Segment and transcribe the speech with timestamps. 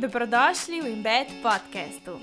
[0.00, 2.16] Dobrodošli v Embed podkastu.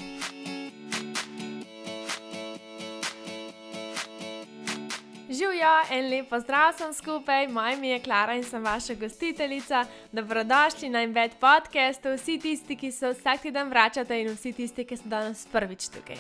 [5.30, 9.86] Živijo en lep pozdrav sem skupaj, moje ime je Klara in sem vaša gostiteljica.
[10.12, 14.98] Dobrodošli na Embed podkastu, vsi tisti, ki se vsak teden vračate in vsi tisti, ki
[14.98, 16.18] ste danes prvič tukaj.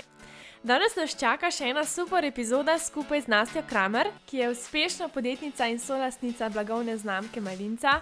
[0.63, 5.65] Danes nas čaka še ena super epizoda skupaj z Nastjo Kramer, ki je uspešna podjetnica
[5.73, 8.01] in solastnica blagovne znamke Malinca.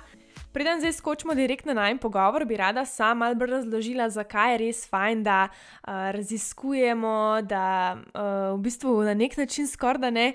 [0.53, 4.85] Preden zdaj skočimo direktno na en pogovor, bi rada sama bolj razložila, zakaj je res
[4.89, 7.65] fajn, da uh, raziskujemo, da
[7.95, 10.33] uh, v bistvu na nek način skoraj da ne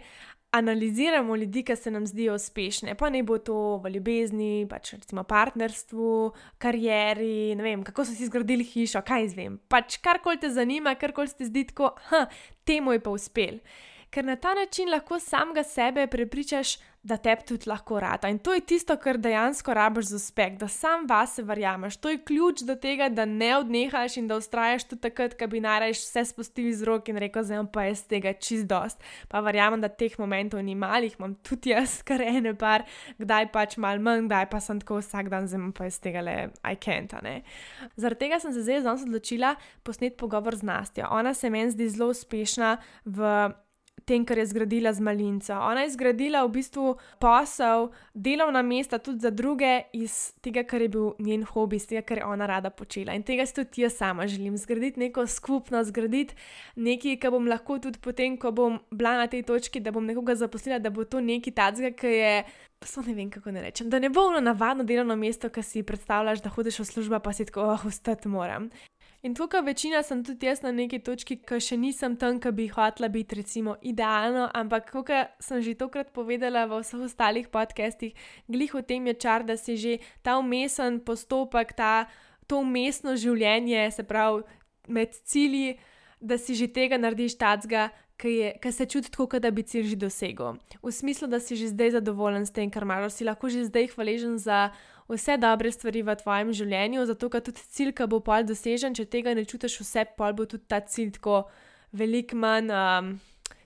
[0.51, 2.95] analiziramo ljudi, ki se nam zdijo uspešne.
[2.95, 8.27] Pa ne bo to v ljubezni, pač recimo partnerstvu, karieri, ne vem, kako so si
[8.27, 9.61] zgradili hišo, kaj izvem.
[9.69, 11.95] Pač karkoli te zanima, karkoli ti zdi tako,
[12.69, 13.61] temu je pa uspel.
[14.11, 18.29] Ker na ta način lahko samega sebe prepričaš, da te tudi lahko rata.
[18.29, 21.97] In to je tisto, kar dejansko rabiš za uspeh, da sam vase verjameš.
[21.97, 25.63] To je ključ do tega, da ne odnehaš in da ustrajaš tudi takrat, ko bi
[25.65, 29.01] narajš vse spustil iz rok in rekel, zdaj pa je z tega čist dost.
[29.33, 32.85] Pa verjamem, da teh momentov ni malih, imam tudi jaz, kar ene par,
[33.19, 36.27] kdaj pač mal manj, kdaj pa sem tako vsak dan, zdaj pa je z tega
[36.27, 37.17] le I can't.
[37.97, 41.09] Zaradi tega sem se zdaj odločila posnet pogovor z Nastjo.
[41.11, 43.51] Ona se meni zdi zelo uspešna v
[44.05, 45.53] tem, kar je zgradila z Malinco.
[45.53, 50.89] Ona je zgradila v bistvu posel, delovna mesta tudi za druge iz tega, kar je
[50.89, 53.15] bil njen hobi, iz tega, kar je ona rada počela.
[53.15, 54.57] In tega tudi jaz sama želim.
[54.57, 56.35] Zgraditi neko skupnost, zgraditi
[56.77, 60.35] nekaj, kar bom lahko tudi potem, ko bom bila na tej točki, da bom nekoga
[60.35, 62.35] zaposlila, da bo to nekaj tacga, ki je.
[62.81, 63.91] Sploh ne vem, kako ne rečem.
[63.93, 67.33] Da ne bo ono navadno delovno mesto, ki si predstavljaš, da hodiš v službo, pa
[67.37, 68.71] si tako, oh, ostati moram.
[69.23, 72.71] In tukaj večina sem tudi jaz na neki točki, ki še nisem tam, ki bi
[72.73, 75.13] hotela biti, recimo, idealno, ampak kot
[75.45, 78.17] sem že tokrat povedala v vseh ostalih podcestih,
[78.49, 82.09] glih v tem je čar, da si že ta umesen postopek, ta,
[82.49, 84.41] to umestno življenje, se pravi,
[84.89, 85.77] med cilji,
[86.17, 87.91] da si že tega narediš tacga.
[88.21, 90.59] Ki se čuti tako, da bi cilj že dosegel.
[90.85, 93.97] V smislu, da si že zdaj zadovoljen s tem, kar imaš, si lahko že zdaj
[93.97, 94.77] hvaležen za
[95.11, 99.09] vse dobre stvari v tvojem življenju, zato ker tudi cilj, ki bo pol dosežen, če
[99.11, 101.43] tega ne čutiš vse, pol bo tudi ta cilj tako
[101.93, 102.71] velik manj.
[102.71, 103.19] Um,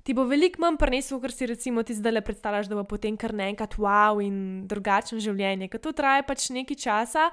[0.04, 3.16] Ti bo veliko manj prenesel, ker si recimo ti zdaj le predstavljaš, da bo potem
[3.16, 5.70] kar naenkrat wow in drugačno življenje.
[5.72, 7.30] Ker to traja pač nekaj časa,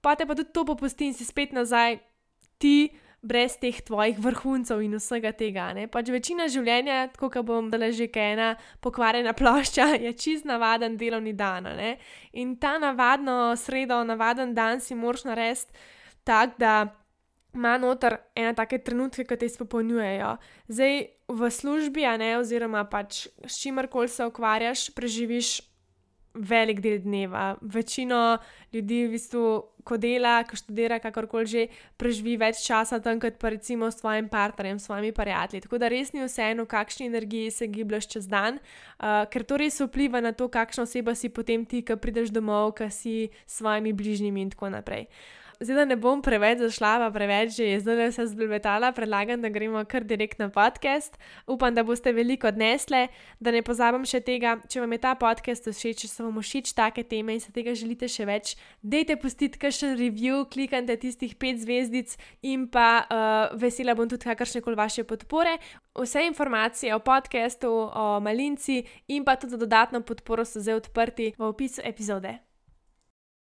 [0.00, 1.98] pa te pa tudi to popusti in si spet nazaj
[2.56, 2.88] ti
[3.26, 5.70] brez teh tvojih vrhuncev in vsega tega.
[5.74, 5.86] Ne?
[5.90, 11.32] Pač večina življenja, tako kot bom dala že ena pokvarjena plošča, je čist navaden delovni
[11.32, 11.68] dan.
[11.76, 11.96] Ne?
[12.32, 15.72] In ta navadno sredo, navaden dan si moraš narediti
[16.24, 16.86] tak, da
[17.56, 20.36] ima noter ena take trenutke, ki te izpopolnjujejo.
[20.68, 20.98] Zdaj
[21.28, 25.60] v službi, a ne, oziroma pač s čimerkoli se ukvarjaš, preživiš
[26.36, 27.56] velik del dneva.
[27.62, 28.38] Večino
[28.72, 29.46] ljudi, v bistvu,
[29.86, 31.62] ko dela, ko študira, kakorkoli že,
[32.00, 35.62] preživi več časa tam, kot pa recimo s svojim partnerjem, s svojimi prijatelji.
[35.68, 38.58] Tako da res ni vseeno, v kakšni energiji se gibljaš čez dan,
[38.98, 42.74] uh, ker to res vpliva na to, kakšna oseba si potem ti, ki prideš domov,
[42.76, 43.16] ki si
[43.46, 45.06] s svojimi bližnjimi in tako naprej.
[45.06, 49.42] Uh, zdaj, da ne bom preveč zašla, pa preveč že je zdaj vse zblbetala, predlagam,
[49.42, 51.18] da gremo kar direkt na podcast.
[51.46, 53.08] Upam, da boste veliko odnesle,
[53.40, 56.72] da ne pozabim še tega, če vam je ta podcast všeč, če se vam všeč
[56.76, 61.60] take teme in se tega želite še več, dejte pustiti kakšen review, klikajte tistih pet
[61.62, 65.58] zvezdic in pa uh, vesela bom tudi kakršne koli vaše podpore.
[65.96, 71.32] Vse informacije o podkastu, o malinci in pa tudi za dodatno podporo so zdaj odprti
[71.38, 72.45] v opisu epizode.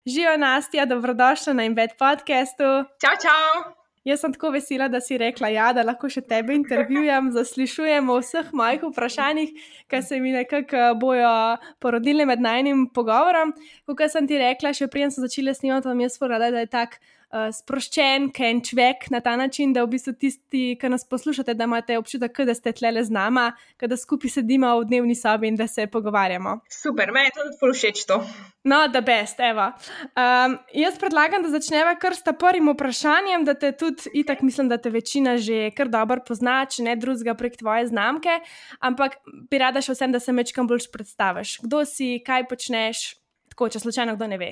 [0.05, 2.63] Živijo Nastja, dobrodošla na Embed podcastu.
[3.01, 3.73] Čau, čau!
[4.03, 8.15] Jaz sem tako vesela, da si rekla, ja, da lahko še tebe intervjujem, zaslišujem o
[8.17, 9.51] vseh mojih vprašanjih,
[9.85, 11.33] ki se mi nekako bojo
[11.77, 13.53] porodile med najnim pogovorom.
[13.85, 16.97] Kot sem ti rekla, še preden sem začela snemati, vam jaz porada, da je tako
[17.31, 21.67] uh, sproščen, ken človek na ta način, da v bistvu tisti, ki nas poslušate, da
[21.69, 25.67] imate občutek, da ste tlele z nama, da skupaj sedimo v dnevni sobi in da
[25.67, 26.59] se pogovarjamo.
[26.69, 28.21] Super, meni je to tudi všeč to.
[28.63, 29.71] No, da best, evo.
[30.13, 34.77] Um, jaz predlagam, da začneva kar s prvim vprašanjem, da te tudi, itak mislim, da
[34.77, 38.39] te večina že kar dobro pozna, če ne drugega prek tvoje znamke,
[38.79, 39.17] ampak
[39.49, 41.59] bi rada še vsem, da se mečkam bolj predstaviš.
[41.65, 43.05] Kdo si, kaj počneš,
[43.49, 44.51] tako če slučajno kdo ne ve.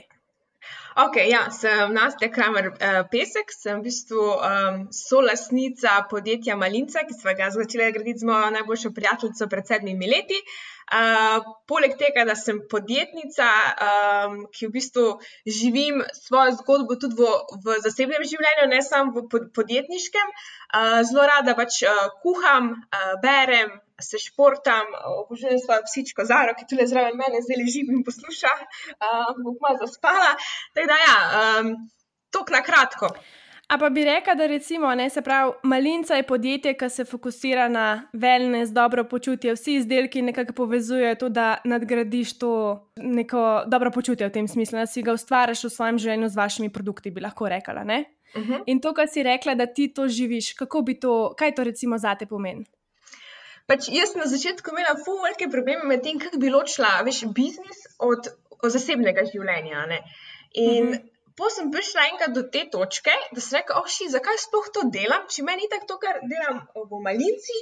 [1.00, 7.16] Ok, ja, sem Nastja Kramer uh, Pesek, sem v bistvu um, solasnica podjetja Malinca, ki
[7.16, 10.42] smo ga začeli graditi z mojo najboljšo prijateljico pred sedmimi leti.
[10.90, 13.48] Uh, poleg tega, da sem podjetnica,
[13.88, 15.06] um, ki v bistvu
[15.60, 17.30] živim svojo zgodbo tudi v,
[17.64, 23.78] v zasebnem življenju, ne samo v podjetniškem, uh, zelo rada pač uh, kuham, uh, berem,
[24.02, 24.94] se športam,
[25.24, 29.82] obožujem svojo psičko Zaro, ki tukaj zraven mene zdaj leži in posluša, uh, bom malo
[29.86, 30.32] zaspala.
[30.74, 31.76] Tako da, ja, um,
[32.34, 33.14] tok na kratko.
[33.70, 37.68] A pa bi rekla, da recimo, ne, se pravi, malinca je podjetje, ki se fokusira
[37.70, 42.54] na wellness, dobro počutje, vsi izdelki nekako povezujejo to, da nadgradiš to
[42.98, 46.74] neko dobro počutje v tem smislu, da si ga ustvariš v svojem življenju z vašimi
[46.74, 47.84] produkti, bi lahko rekla.
[47.84, 48.54] Uh mhm.
[48.54, 48.64] -huh.
[48.66, 51.98] In to, kar si rekla, da ti to živiš, kako bi to, kaj to recimo
[51.98, 52.66] za te pomeni?
[53.70, 57.86] Pač jaz na začetku imela zelo velike probleme med tem, kako bi ločila veš, biznis
[58.10, 59.86] od, od zasebnega življenja.
[59.94, 60.04] Ne?
[60.54, 60.94] In mhm.
[60.94, 61.08] -huh.
[61.40, 65.24] Potem sem prišla enkrat do te točke, da sem rekla, oh, zakaj sploh to delam,
[65.32, 67.60] če meni tako to, kar delam v malinci,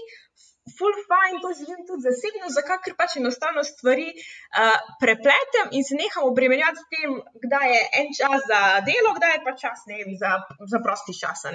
[0.78, 6.00] full fine, to želim tudi zasebno, zakaj ker pač enostavno stvari uh, prepletem in se
[6.00, 7.14] neham obremenjati s tem,
[7.46, 10.34] kdaj je en čas za delo, kdaj je pa čas ne, za,
[10.74, 11.46] za prosti čas.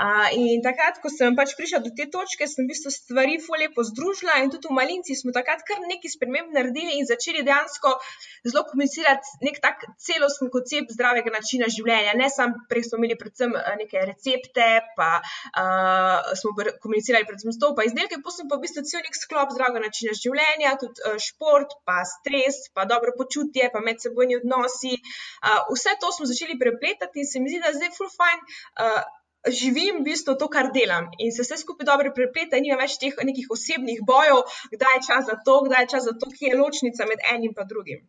[0.00, 3.68] Uh, in takrat, ko sem pač prišla do te točke, sem v bistvu stvari fulje
[3.76, 7.92] pozdružila in tudi v Malinci smo takrat kar nekaj sprememb naredili in začeli dejansko
[8.48, 12.16] zelo komunicirati nek tak celosten koncept zdravega načina življenja.
[12.16, 17.74] Ne samo prej smo imeli predvsem eh, neke recepte, pa uh, smo komunicirali predvsem to,
[17.76, 21.20] pa izdelke, pa sem pa v bistvu cel nek sklop zdravega načina življenja, tudi uh,
[21.20, 24.96] šport, pa stres, pa dobro počutje, pa medsebojni odnosi.
[25.44, 28.60] Uh, vse to smo začeli prepletati in se mi zdi, da je zdaj full fine.
[28.80, 29.02] Uh,
[29.48, 32.98] živim v bistvu to, kar delam in se vse skupaj dobro prepleta, in nima več
[33.00, 34.44] teh nekih osebnih bojev,
[34.74, 37.54] kdaj je čas za to, kdaj je čas za to, ki je ločnica med enim
[37.56, 38.08] in drugim.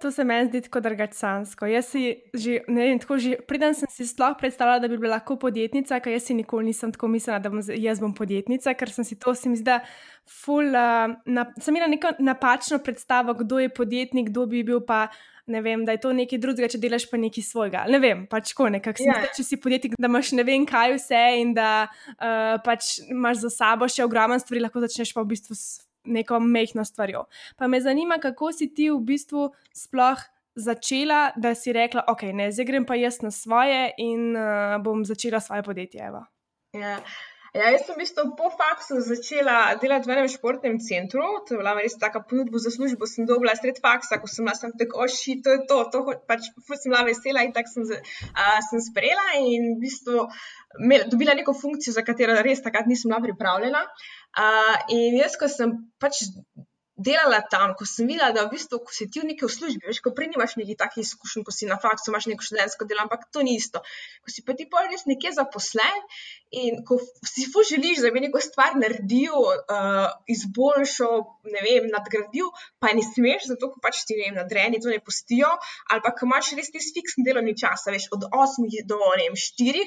[0.00, 1.66] To se meni zdi tako drugačansko.
[1.68, 5.18] Jaz si že, ne vem, tako že, preden sem si sploh predstavljala, da bi bila
[5.18, 8.88] lahko podjetnica, ker jaz si nikoli nisem tako mislila, da bom jaz bom podjetnica, ker
[8.88, 9.76] sem si to, se mi zdi,
[10.24, 15.10] ful, uh, na, sem imela neko napačno predstavo, kdo je podjetnik, kdo bi bil pa
[15.50, 17.84] ne vem, da je to nekaj drugega, če delaš pa nekaj svojega.
[17.90, 19.26] Ne vem, pač ko nekako yeah.
[19.28, 23.44] si, če si podjetnik, da imaš ne vem kaj vse in da uh, pač imaš
[23.44, 27.26] za sabo še ogromno stvari, lahko začneš pa v bistvu s neko mehko stvarjo.
[27.60, 30.28] Pa me zanima, kako si ti v bistvu sploh.
[30.60, 35.06] Začela, da si rekla, ok, ne, zdaj grem pa jaz na svoje in uh, bom
[35.06, 36.02] začela svoje podjetje.
[36.02, 36.24] Ja,
[36.74, 37.12] yeah.
[37.50, 41.24] Ja, jaz sem v bistvu po faksu začela delati v enem športnem centru.
[41.46, 43.08] To je bila res taka ponudba za službo.
[43.10, 46.46] Sem dobila sred faksa, ko sem bila tam tako oši, to je to, to pač
[46.46, 50.30] sem bila vesela in tako sem, uh, sem sprejela in v bistvu
[51.10, 53.82] dobila neko funkcijo, za katero res takrat nisem bila pripravljena.
[54.30, 56.22] Uh, in jaz, ko sem pač
[57.00, 60.02] delala tam, ko sem videla, da v bistvu, ko si ti v neki službi, veš,
[60.04, 63.26] ko prej nimaš nekih takih izkušenj, ko si na faksu, imaš neko študentsko delo, ampak
[63.32, 63.82] to ni isto.
[64.24, 66.04] Ko si pa ti pa res nekje zaposlen
[66.50, 71.24] in ko si fu želiš, da bi neko stvar naredil, uh, izboljšal,
[71.54, 72.50] ne vem, nadgradil,
[72.82, 75.50] pa ne smeš, zato ko pač ti ne vem, nadrejeni to ne pustijo,
[75.90, 79.38] ali pa ko imaš res ti fiksni delovni čas, veš, od 8 do ne vem,
[79.38, 79.86] 4,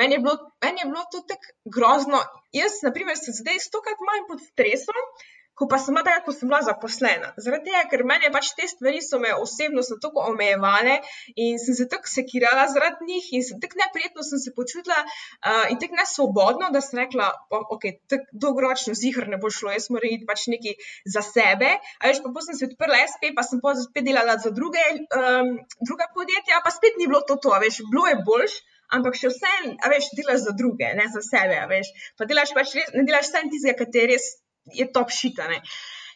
[0.00, 2.22] meni je bilo, meni je bilo to tako grozno.
[2.54, 5.06] Jaz, na primer, se zdaj stokrat manj pod stresom
[5.54, 7.30] ko pa sem bila, ko sem bila zaposlena.
[7.38, 10.98] Zaradi tega, ker meni pač te stvari so me osebno tako omejevale
[11.36, 15.78] in sem se tako sekirala zaradi njih in tako neprijetno sem se počutila uh, in
[15.82, 17.30] tako nesvobodno, da sem rekla,
[17.76, 20.76] ok, tako dolgoročno zihr ne bo šlo, jaz moram iti pač nekaj
[21.16, 21.70] za sebe.
[22.02, 24.82] A veš, pa sem se odprla SP, pa sem pa spet delala za druge,
[25.14, 25.56] um,
[25.86, 28.62] druga podjetja, pa spet ni bilo to, to veš, bilo je boljš.
[28.94, 31.88] Ampak še vse, a veš, delaš za druge, ne za sebe, veš.
[32.20, 34.26] Pa delaš pač res, ne delaš samo tistega, kar te res
[34.72, 35.60] je top šitane.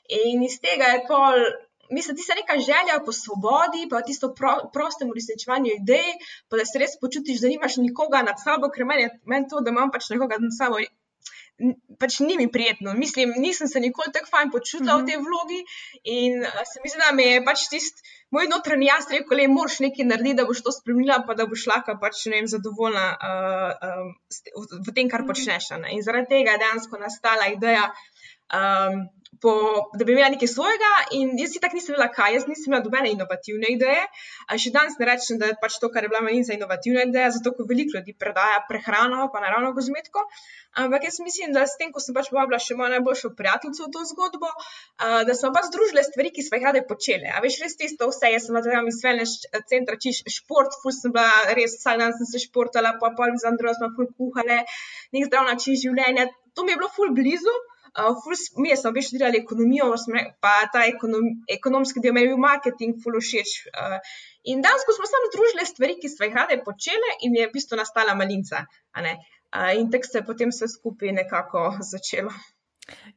[0.09, 1.43] In iz tega je pol.
[1.91, 6.11] Mislim, da je neka želja po svobodi, pa tisto pro, prostem uresničevanju idej,
[6.49, 9.63] pa da se res počutiš, da nimaš nikoga nad sabo, ker meni je men to,
[9.65, 10.83] da imam pač nekoga nad sabo,
[11.99, 12.93] pač ni mi prijetno.
[12.95, 15.03] Mislim, nisem se nikoli tako fajn počutila mm -hmm.
[15.03, 15.61] v tej vlogi
[16.05, 19.79] in se mi zdi, da mi je pač tisti moj notranji jaz rekel, da moraš
[19.85, 24.13] nekaj narediti, da boš to spremenila, pa da boš lahko pač, vem, zadovoljna uh, um,
[24.61, 25.31] v, v tem, kar mhm.
[25.33, 25.71] počneš.
[25.83, 25.95] Ne?
[25.97, 27.89] In zaradi tega je dejansko nastala ideja
[28.55, 29.07] um,
[29.41, 29.53] po,
[29.95, 32.83] da bi imela nekaj svojega, in jaz si tako nisem imela kaj, jaz nisem imela
[32.85, 34.05] dobene inovativne ideje.
[34.49, 37.05] A še danes ne rečem, da je pač to, kar je bila meni za inovativne
[37.09, 40.25] ideje, zato ker veliko ljudi predaja prehrano, pa naravno kozmetiko.
[40.79, 43.93] Ampak jaz mislim, da s tem, ko sem pač povabila še mojo najboljšo prijateljico v
[43.95, 47.31] to zgodbo, uh, da smo pač združili stvari, ki smo jih rade počele.
[47.35, 49.39] A veš, res tisto vse, jaz sem tam iz Velnes
[49.71, 53.51] centra, čiš šport, ful sem bila res, vsak dan sem se športala, pa pa z
[53.51, 54.63] Androjo smo ful kuhale,
[55.17, 56.29] nek zdrav način življenja.
[56.55, 57.55] To mi je bilo ful blizu.
[57.97, 58.19] Uh,
[58.63, 59.91] mi smo več delali ekonomijo,
[60.45, 63.55] pa ta ekonom, ekonomski del mi je bil marketing, ful všeč.
[64.53, 67.81] In danes smo samo združili stvari, ki smo jih rade počele, in je v bistvu
[67.81, 68.65] nastala malinca.
[68.99, 72.33] Uh, in tako se je potem vse skupaj nekako začelo.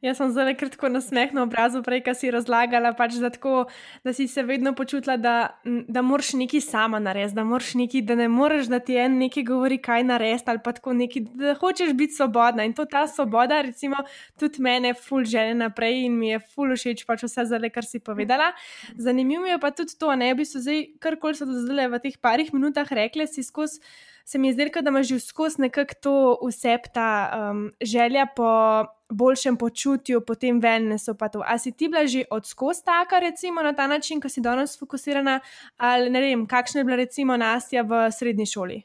[0.02, 3.68] Jaz sem zelo kratko nasmeh na obrazu, prej, ki si razlagala, pač, da, tako,
[4.04, 7.44] da si se vedno počutila, da, da moraš nekaj sama narediti, da,
[7.80, 11.26] nekaj, da ne moreš, da ti en nekaj govori, kaj narediti, ali pa tako nekaj,
[11.38, 12.66] da hočeš biti svobodna.
[12.66, 14.02] In to ta svoboda, recimo,
[14.40, 18.02] tudi mene, ful žene naprej in mi je ful všeč, pač vse zdaj, kar si
[18.02, 18.52] povedala.
[18.98, 22.50] Zanimivo je pa tudi to, ne bi se zdaj, karkoli so zdaj v teh parih
[22.52, 23.80] minutah rekli, si skozi
[24.24, 29.56] se mi je zdelo, da imaš že skozi nekako to vsepta um, želja po boljšem
[29.56, 31.16] počutju, potem wellnessu.
[31.46, 35.40] A si ti bila že odskozi taka, recimo na ta način, ko si danes fokusirana,
[35.76, 38.82] ali ne vem, kakšna je bila recimo Nastja v srednji šoli?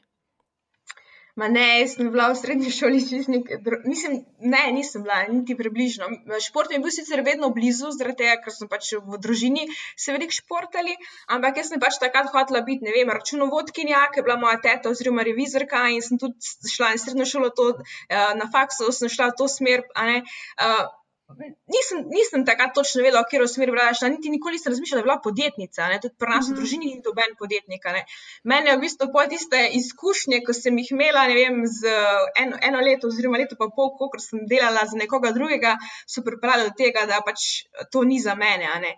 [1.38, 2.98] Ma ne, jaz sem bila v srednji šoli,
[3.86, 6.08] nisem, ne, nisem bila niti približno.
[6.42, 10.34] Šport je bil sicer vedno blizu, zaradi tega, ker smo pač v družini se veliko
[10.34, 10.96] športali,
[11.36, 14.90] ampak jaz sem pač takrat hotela biti, ne vem, računovodkinja, ker je bila moja teta
[14.90, 17.70] oziroma revizorka in sem tudi šla na srednjo šolo, to,
[18.10, 19.86] eh, na faksu sem šla v to smer.
[21.28, 25.04] Nisem, nisem takrat točno vedela, v katero smer bi šla, niti nikoli nisem razmišljala, da
[25.04, 25.88] bi bila podjetnica.
[25.92, 25.98] Ne?
[26.00, 26.56] Tudi pri nas v mhm.
[26.56, 27.84] družini ni doben podjetnik.
[28.48, 31.92] Mene je v bistvu po tiste izkušnje, ko sem jih imela, ne vem, z
[32.44, 35.74] eno, eno leto, oziroma leto pa pol, ko sem delala za nekoga drugega,
[36.08, 38.94] so pripravljali do tega, da pač to ni za mene.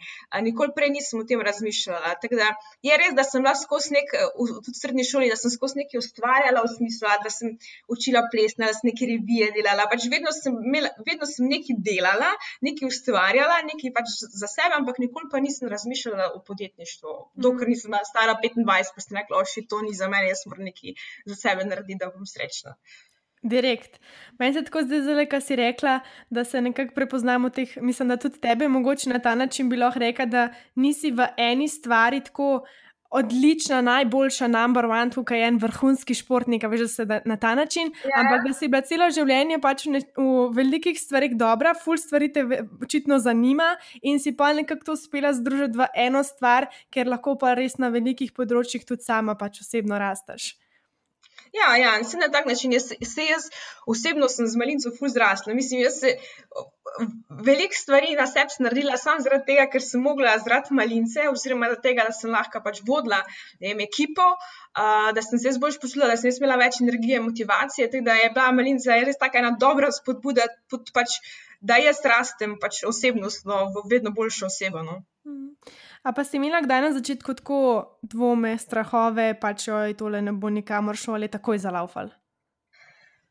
[0.46, 2.14] Nikoli prej nisem o tem razmišljala.
[2.30, 2.52] Da
[2.86, 5.98] je res, da sem bila skozi nek, tudi v srednji šoli, da sem skozi nekaj
[5.98, 7.58] ustvarjala, v smislu, da sem
[7.90, 9.90] učila plesna, da sem neke revije delala.
[9.90, 14.76] Pač vedno sem, imela, vedno sem nekaj delala delala, nekaj ustvarjala, nekaj pač za sebe,
[14.76, 17.14] ampak nikoli pa nisem razmišljala o podjetništvu.
[17.34, 17.70] Dokler mhm.
[17.70, 21.34] nisem stara 25, pa sem rekla, oši, to ni za mene, jaz moram nekaj za
[21.34, 22.76] sebe narediti, da bom srečna.
[23.42, 23.96] Direkt.
[24.38, 26.00] Meni se tako zdaj zelo, kar si rekla,
[26.30, 27.70] da se nekako prepoznamo v teh.
[27.80, 30.42] Mislim, da tudi tebe mogoče na ta način bi lahko rekla, da
[30.74, 32.66] nisi v eni stvari tako
[33.10, 37.54] odlična, najboljša, number one, tukaj je en vrhunski športnik, veš, da se da na ta
[37.54, 37.90] način.
[37.90, 38.10] Yeah.
[38.10, 38.20] Ja.
[38.20, 42.30] Ampak da si bila celo življenje pač v, ne, v velikih stvarih dobra, full stvari
[42.32, 42.46] te
[42.82, 47.54] očitno zanima in si pa nekako to uspela združiti v eno stvar, ker lahko pa
[47.58, 50.54] res na velikih področjih tudi sama pač osebno rasteš.
[51.52, 53.48] Ja, ja, in se na tak način, jaz, se jaz
[53.86, 55.54] osebno sem z malinco fuz zrasla.
[55.54, 56.14] Mislim, jaz se
[57.46, 61.88] veliko stvari na sebi naredila samo zaradi tega, ker sem mogla zaradi malince, oziroma zaradi
[61.88, 63.20] tega, da sem lahko pač vodila
[63.60, 67.90] vem, ekipo, uh, da sem se bolj počutila, da sem imela več energije, motivacije.
[67.90, 70.48] Tako da je bila malinca res tako ena dobra spodbuda,
[70.94, 71.18] pač,
[71.60, 74.86] da jaz rastem pač osebnostno v vedno boljšo osebo.
[74.86, 75.02] No.
[75.26, 75.54] Mm.
[76.02, 77.60] A pa si imela kdaj na začetku tako
[78.02, 82.08] dvome, strahove, pač oj, tole ne bo nikamor šlo ali takoj zalaufal?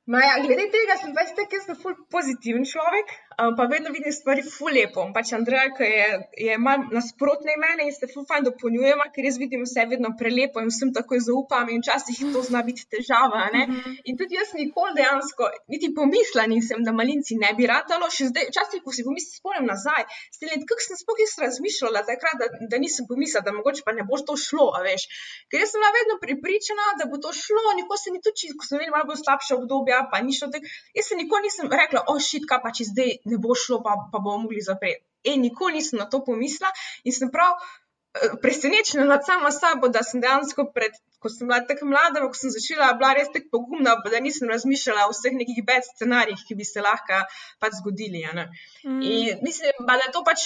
[0.10, 5.06] Maja, glede tega sem pač tako, ful pozitiven človek, pa vedno vidim stvari ful lepo.
[5.14, 6.08] Pač Andrej, ki je,
[6.48, 10.64] je malo nasprotne mene in se ful fajn dopolnjujemo, ker jaz vidim vse vedno prelepo
[10.64, 13.46] in vsem takoj zaupam in včasih to zna biti težava.
[13.54, 13.98] Mm -hmm.
[14.10, 18.50] In tudi jaz nikoli dejansko, niti pomisla nisem, da malinci ne bi ratalo, še zdaj,
[18.52, 20.04] včasih, ko si pomislim, spomnim nazaj,
[20.36, 24.04] steljen, kako sem sploh jaz razmišljala takrat, da, da nisem pomislila, da mogoče pa ne
[24.10, 25.04] bo to šlo, a veš.
[25.50, 28.64] Ker jaz sem bila vedno pripričana, da bo to šlo, nikoli se ni tudi, ko
[28.68, 30.66] sem imela malo slabše obdobje, pa ni šlo tako.
[30.98, 33.96] Jaz se nikoli nisem rekla, o, šit, kaj pa če zdaj ne bo šlo, pa,
[34.12, 35.04] pa bomo mogli zapreti.
[35.24, 36.72] E, nikoli nisem na to pomislila
[37.04, 40.98] in sem prav uh, presenečena nad samo sabo, da sem dejansko pred.
[41.20, 45.10] Ko sem bila tako mlada, ko sem začela, bila res tako pogumna, da nisem razmišljala
[45.10, 47.18] o vseh nekih bed scenarijih, ki bi se lahko
[47.60, 48.22] pač zgodili.
[48.24, 49.02] Mm.
[49.04, 50.46] In mislim, da je to pač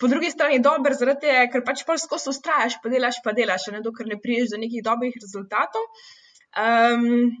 [0.00, 3.68] po drugi strani dobro, zaradi tega, ker pač pol skozi ustrajaš, pa delaš, pa delaš,
[3.76, 5.84] ne dokler ne priješ do nekih dobrih rezultatov.
[6.56, 7.36] Um,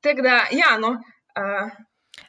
[0.00, 0.88] Tako da, ja, no.
[1.36, 1.70] Uh,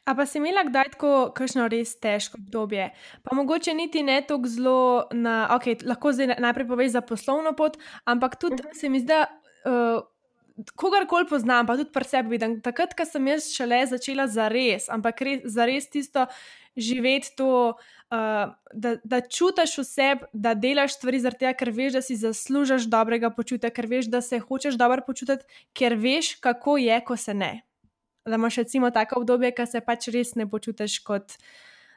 [0.06, 2.92] A pa si imela kdaj tako kakšno res težko obdobje?
[3.24, 4.80] Pa mogoče niti ne tako zelo
[5.12, 8.70] na, ok, lahko zdaj najprej poveš za poslovno pot, ampak tudi uh mhm.
[8.70, 8.80] -huh.
[8.80, 9.14] se mi zdi,
[9.66, 10.04] uh,
[10.76, 14.90] kogarkoli poznam, pa tudi pri sebi vidim, takrat, ko sem jaz šele začela za res,
[14.90, 16.28] ampak res, za res tisto
[16.78, 17.74] živeti to.
[18.12, 22.90] Uh, da, da čutiš vse, da delaš stvari zaradi tega, ker veš, da si zaslužiš
[22.92, 27.34] dobrega počutja, ker veš, da se hočeš dobro počutiti, ker veš, kako je, ko se
[27.34, 27.62] ne.
[28.26, 31.38] Da imaš recimo tako obdobje, ki se pač res ne počutiš kot,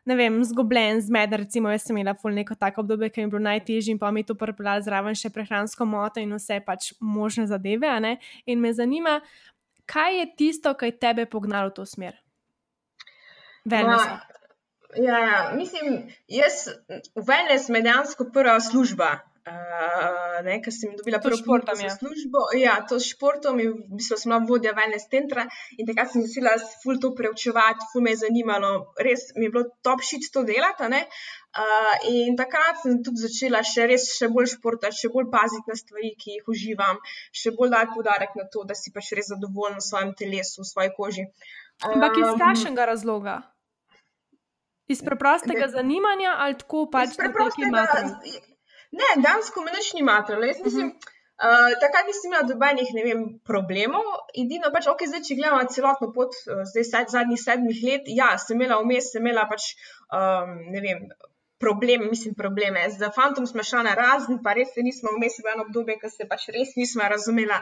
[0.08, 1.42] ne vem, zgubljen, zmeden.
[1.44, 4.10] Recimo, jaz sem imela ful neko tako obdobje, ki mi je bilo najtežje in pa
[4.10, 8.16] mi je to pripeljalo zraven še prehransko moto in vse pač možne zadeve.
[8.46, 9.18] In me zanima,
[9.86, 12.16] kaj je tisto, kar je tebe pognalo v to smer?
[13.64, 14.20] Velja.
[14.94, 16.68] Ja, ja, mislim, jaz
[17.16, 19.24] v Venes me dejansko prva služba.
[19.44, 21.90] Uh, ne, ker sem dobila prvo športom, ja.
[21.92, 22.46] službo.
[22.56, 25.44] Ja, to s športom, v bistvu sem bila vodja Venes centra
[25.76, 28.70] in takrat sem začela ful to preučevati, ful me je zanimalo,
[29.04, 30.88] res mi je bilo top šit to delati.
[30.88, 35.76] Uh, in takrat sem tudi začela še res še bolj športati, še bolj paziti na
[35.76, 37.02] stvari, ki jih uživam,
[37.42, 40.70] še bolj dati podarek na to, da si pač res zadovoljen v svojem telesu, v
[40.70, 41.26] svoji koži.
[41.84, 43.36] Ampak iz kakšnega razloga?
[44.88, 47.84] Iz preprostega zanimanja ali tako pač preprostega?
[49.00, 50.46] Ne, dansko me nič ni matralo.
[50.46, 51.12] Jaz mislim, uh -huh.
[51.48, 52.90] uh, takrat nisem imela dobenih
[53.50, 54.06] problemov.
[54.42, 58.34] Edino pač, ok, zdaj, če gledamo celotno pot, uh, zdaj sad, zadnjih sedmih let, ja,
[58.38, 59.70] sem imela vmes, sem imela pač,
[60.20, 61.08] um, ne vem.
[61.64, 62.84] Probleme, mislim, probleme.
[62.90, 66.10] Z fantom smo šli na razen, pa res se nismo vmes v eno obdobje, ko
[66.12, 67.60] se pač res nismo razumela.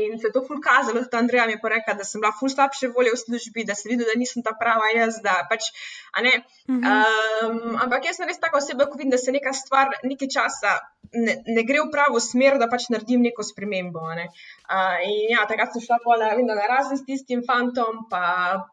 [0.00, 2.92] In se to ful kazalo, da Andreja mi je rekla, da sem bila ful slabše
[2.96, 5.22] volje v službi, da se vidi, da nisem ta prava jaz.
[5.24, 5.72] Da, pač,
[6.18, 6.84] mhm.
[6.84, 10.78] um, ampak jaz sem res tako oseba, ko vidim, da se neka stvar nekaj časa
[11.12, 14.02] ne, ne gre v pravo smer, da pač naredim neko spremembo.
[14.18, 14.28] Ne.
[14.68, 18.22] Uh, in ja, takrat sem šla pola, vem, na razen s tistim fantom, pa,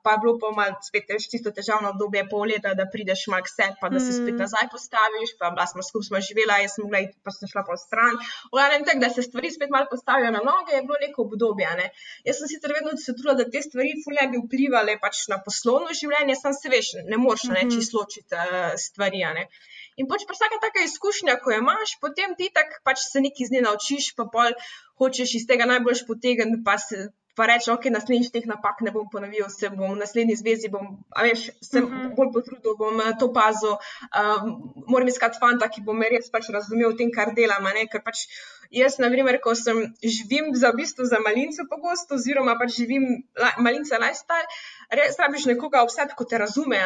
[0.04, 3.70] pa je bilo pa malo spet čisto težavno obdobje, pol leta, da prideš mak se,
[3.82, 4.42] pa da se spet mhm.
[4.44, 7.78] nazaj postaviš, pa bila smo skupaj smo živela, jaz sem bila, pa sem šla pa
[7.80, 8.20] stran.
[8.52, 11.72] Ojanem tak, da se stvari spet malo postavijo na noge, je bilo neko obdobje.
[11.80, 11.88] Ne.
[12.28, 15.96] Jaz sem sicer vedno se trudila, da te stvari fulje bi vplivali pač na poslovno
[15.96, 17.76] življenje, sam se veš, ne moreš mm -hmm.
[17.76, 19.24] čisto ločiti uh, stvari.
[19.36, 19.48] Ne.
[19.96, 23.56] In pač vsaka taka izkušnja, ko jo imaš, potem ti tako pač se nekaj z
[23.56, 24.58] nje naučiš, pa pol
[25.00, 27.08] hočeš iz tega najboljš potegniti, pa se.
[27.36, 30.86] Pa reči, ok, naslednjič teh napak ne bom ponovil, se bom v naslednji zvezi, bom,
[31.20, 31.90] veš, se mhm.
[31.96, 32.14] -huh.
[32.16, 33.76] bolj potrudil, bom eh, to pazil.
[34.20, 34.54] Um,
[34.88, 37.68] moram iskati fanta, ki bo me res pač razumel v tem, kar delam.
[37.92, 38.24] Ker pač
[38.72, 43.04] jaz, na primer, ko sem živim za v bistvu za malince pogosto, oziroma pač živim
[43.36, 44.48] la, malince lifestyle,
[44.92, 46.80] res rabiš nekoga vse, ko te razume,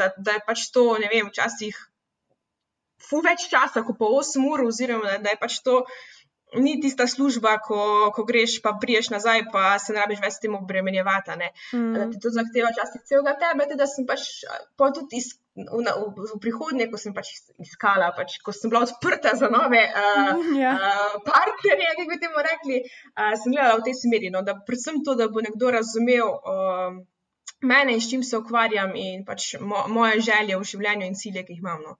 [0.00, 1.76] da, da je pač to, ne vem, včasih
[3.08, 5.82] fu več časa, kot pa 8 ur, oziroma da je pač to.
[6.50, 10.42] Ni tista služba, ko, ko greš, pa priješ nazaj, pa se ne rabiš več s
[10.42, 11.36] tem obremenjevati.
[11.76, 11.92] Mm.
[11.94, 14.24] Da ti to zahteva časih celega tebe, da sem pač
[14.80, 17.30] tudi iz, v, v, v prihodnje, ko sem pač
[17.62, 20.74] iskala, pač, ko sem bila odprta za nove uh, mm, yeah.
[20.74, 24.34] uh, partnerje, kako bi temu rekli, uh, sem gledala v tej smeri.
[24.34, 26.98] No, da predvsem to, da bo nekdo razumel uh,
[27.62, 31.44] mene in s čim se ukvarjam in pač mo, moje želje v življenju in cilje,
[31.44, 31.82] ki jih imam.
[31.84, 31.96] No.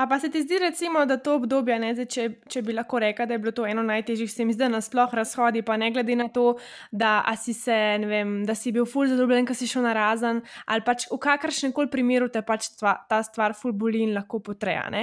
[0.00, 3.02] A pa se ti zdi, recimo, da to obdobje, ne, zdaj, če, če bi lahko
[3.02, 5.90] rekel, da je bilo to eno najtežjih, se mi zdi, da nasploh razhodi, pa ne
[5.92, 6.54] glede na to,
[6.88, 7.76] da si, se,
[8.08, 10.40] vem, da si bil ful zadovoljen, ker si šel na razen,
[10.72, 14.40] ali pač v kakršnem koli primeru te pač stva, ta stvar ful boli in lahko
[14.46, 14.86] potreja.
[14.94, 15.02] Ne?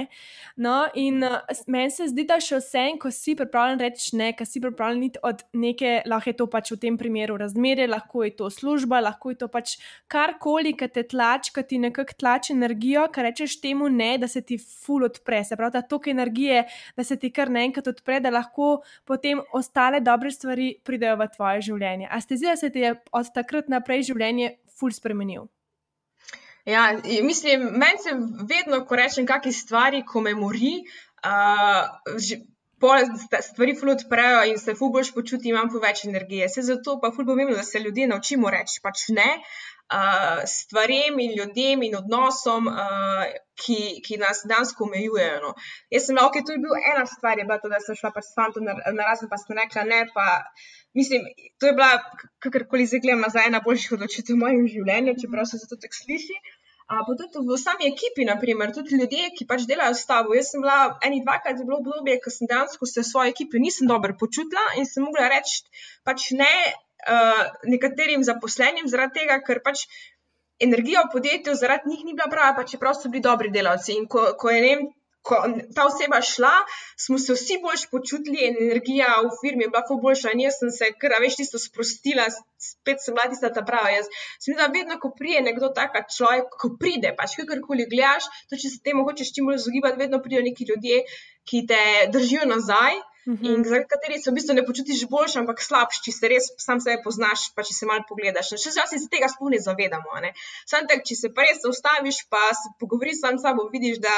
[0.58, 1.22] No, in
[1.70, 5.22] meni se zdi, da še vse, ko si pripravljen reči ne, ker si pripravljen iti
[5.22, 9.30] od neke, lahko je to pač v tem primeru razmerje, lahko je to služba, lahko
[9.30, 9.78] je to pač
[10.10, 14.42] karkoli, ki te tlači, ki ti nekako tlači energijo, kar rečeš temu ne, da se
[14.42, 16.64] ti ful odpre, se pravi, da toliko energije,
[16.96, 21.60] da se ti kar naenkrat odpre, da lahko potem ostale dobre stvari pridejo v tvoje
[21.68, 22.08] življenje.
[22.10, 25.48] A ste zdi, da se ti je od takrat naprej življenje ful spremenil?
[26.68, 28.12] Ja, mislim, meni se
[28.48, 30.74] vedno, ko rečem, kakšne stvari, ko me mori,
[31.24, 31.86] uh,
[33.40, 36.48] stvari ful odprejo in se ful boš počuti, imam ful več energije.
[36.52, 39.30] Se zato pa ful pomembno, da se ljudje naučimo reči pač ne.
[39.88, 43.24] Uh, stvarem in ljudem in odnosom, uh,
[43.62, 45.38] ki, ki nas dejansko omejujejo.
[45.44, 45.54] No.
[45.94, 48.30] Jaz sem lahko, to je bila ena stvar, je bila to, da sem šla pač
[48.30, 50.04] s fantom na, na razen, pa sem rekla ne.
[50.14, 50.28] Pa,
[50.98, 51.26] mislim,
[51.60, 51.90] to je bila,
[52.44, 56.38] kakorkoli zdaj gledam, nazaj ena boljših odločitev v mojem življenju, čeprav se to tako sliši.
[56.88, 60.32] Pa tudi v sami ekipi, naprimer, tudi ljudje, ki pač delajo s tabo.
[60.32, 63.90] Jaz sem bila eni dvakrat zelo obdobje, ker sem dejansko se v svoji ekipi nisem
[63.90, 65.66] dobro počutila in sem mogla reči
[66.08, 66.48] pač ne,
[67.12, 69.84] uh, nekaterim zaposlenim, zaradi tega, ker pač
[70.60, 73.92] energija v podjetju zaradi njih ni bila prava, pa čeprav so bili dobri delavci.
[73.98, 74.86] In ko, ko je vem,
[75.28, 75.38] ko
[75.74, 76.52] ta oseba šla,
[77.04, 80.32] smo se vsi bolj počutili energija v firmi je bila pa boljša.
[80.34, 82.28] In jaz sem se, kar veš, tisto sprostila,
[82.68, 83.92] spet sem bila tista ta prava.
[83.94, 88.60] Jaz sem videla, vedno, ko prije nekdo taka človek, ko pride, pač kakorkoli gledaš, to
[88.60, 91.04] če se temu hočeš čim bolj izogibati, vedno pridejo neki ljudje,
[91.48, 91.82] ki te
[92.14, 93.02] držijo nazaj.
[93.28, 93.54] -hmm.
[93.54, 96.80] in za kateri se v bistvu ne počutiš boljši, ampak slabši, če se res sam
[96.80, 98.52] sebe poznaš, pa če se malo pogledaš.
[98.64, 100.20] Še zdaj se tega sploh ne zavedamo.
[100.24, 100.32] Ne?
[100.66, 104.14] Sam tak, če se pa res ustaviš, pa se pogovoriš sam s sabo, vidiš, da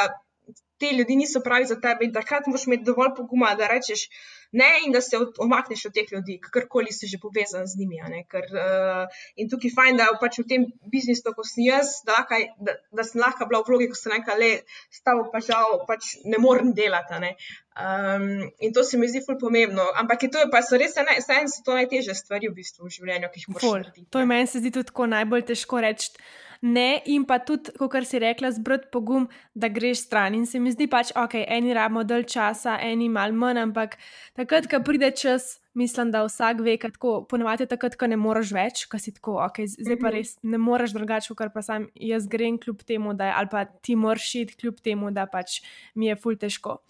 [0.80, 4.06] te ljudi niso pravi za tebe in takrat moraš imeti dovolj poguma, da rečeš
[4.52, 8.00] ne in da se omakneš od teh ljudi, kakorkoli si že povezan z njimi.
[8.30, 12.18] Ker, uh, in tukaj je fajn, da pač v tem biznisu, ko sem jaz, da,
[12.18, 14.50] lakaj, da, da sem lahko bila v vlogi, ko sem rekla, le
[14.90, 17.20] stavo pa žal, pač ne morem delati.
[17.22, 17.32] Ne.
[17.80, 19.86] Um, in to se mi zdi ful pomembno.
[20.02, 23.30] Ampak je to, pa so res ene, so to najtežje stvari v bistvu v življenju,
[23.30, 24.08] ki jih moraš narediti.
[24.10, 26.16] To je meni se zdi tudi najbolj težko reči
[26.60, 30.34] ne, in pa tudi, kot si rekla, zbrati pogum, da greš stran.
[30.34, 33.96] In se mi zdi pač, ok, eni rabimo dalj časa, eni malo manj, ampak
[34.36, 35.56] takrat, ko pride čas.
[35.74, 39.36] Mislim, da vsak ve, kako ponovadi je takrat, ko ne moreš več, ko si tako,
[39.44, 40.16] ok, zdaj pa mhm.
[40.16, 43.64] res ne moreš drugače, kot pa sam jaz grem, kljub temu, da je, ali pa
[43.70, 45.60] ti moraš iti, kljub temu, da pač
[45.94, 46.80] mi je ful težko.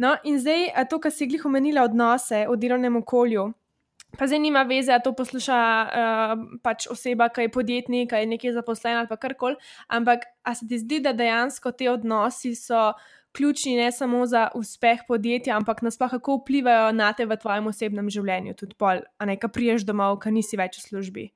[0.00, 3.50] No, in zdaj to, kar si glih omenila odnose v delovnem okolju,
[4.18, 8.30] Pa zdaj nima veze, da to posluša uh, pač oseba, ki je podjetnik, ki je
[8.34, 9.56] nekaj zaposlen ali karkoli.
[9.88, 12.90] Ampak a se ti zdi, da dejansko te odnosi so
[13.32, 18.10] ključni ne samo za uspeh podjetja, ampak nasploh kako vplivajo na te v tvojem osebnem
[18.10, 21.26] življenju, tudi pol, a ne, ki priješ domov, ki nisi več v službi.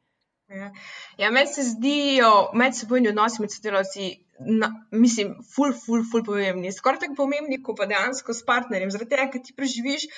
[0.55, 0.73] Ja,
[1.19, 4.11] ja meni se zdijo medsebojni odnosi med sodelavci,
[4.45, 6.73] na, mislim, ful, ful, ful pomembni.
[6.75, 8.91] Skoraj tako pomembni, kot pa dejansko s partnerjem.
[8.93, 10.09] Zaradi tega, ker ti preživiš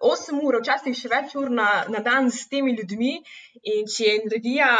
[0.00, 3.14] 8 ur, včasih še več ur na, na dan s temi ljudmi
[3.74, 4.70] in če je energija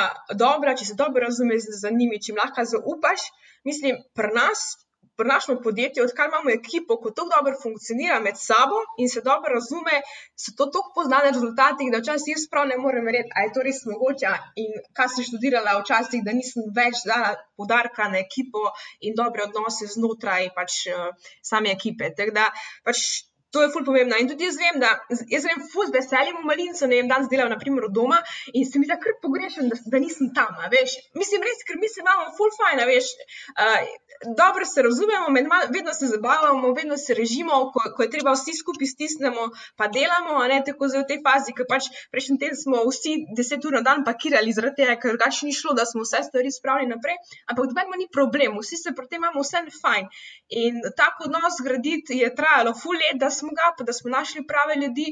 [0.44, 3.28] dobra, če se dobro razumeš z njimi, če jim lahko zaupaš,
[3.68, 4.66] mislim, pri nas
[5.18, 9.54] v našem podjetju, odkar imamo ekipo, ko tako dobro funkcionira med sabo in se dobro
[9.54, 10.00] razume,
[10.42, 13.66] so to tako poznane rezultati, da včasih jaz prav ne morem verjeti, ali je to
[13.66, 14.32] res mogoče.
[14.62, 18.64] In kar sem študirala včasih, da nisem več dala podarka na ekipo
[19.00, 21.12] in dobre odnose znotraj pač, uh,
[21.52, 22.10] same ekipe.
[22.16, 22.48] Tako da
[22.88, 23.28] pač.
[23.52, 24.16] To je ful pomembno.
[24.20, 24.90] In tudi jaz vem, da
[25.28, 28.20] jaz grem ful z veseljem v malinco, ne vem, danes delam naprimer doma
[28.52, 30.96] in se mi zdi, kar pogrešam, da, da nisem tam, veš.
[31.20, 33.12] Mislim, res, ker mi se imamo ful fajn, veš.
[33.52, 33.90] Uh,
[34.40, 38.54] dobro se razumemo, mal, vedno se zabavamo, vedno se režimo, ko, ko je treba vsi
[38.60, 42.84] skupaj stisnemo, pa delamo, ne tako zelo v tej fazi, ker pač prejšnji teden smo
[42.88, 46.22] vsi deset ur na dan pakirali, zaradi tega, ker drugače ni šlo, da smo vse
[46.28, 47.18] stvari spravili naprej,
[47.50, 50.08] ampak dobimo ni problem, vsi se pri tem imamo vse fajn.
[50.62, 54.44] In tako odnos graditi je trajalo ful let, da smo ga, pa da smo našli
[54.46, 55.08] prave ljudi,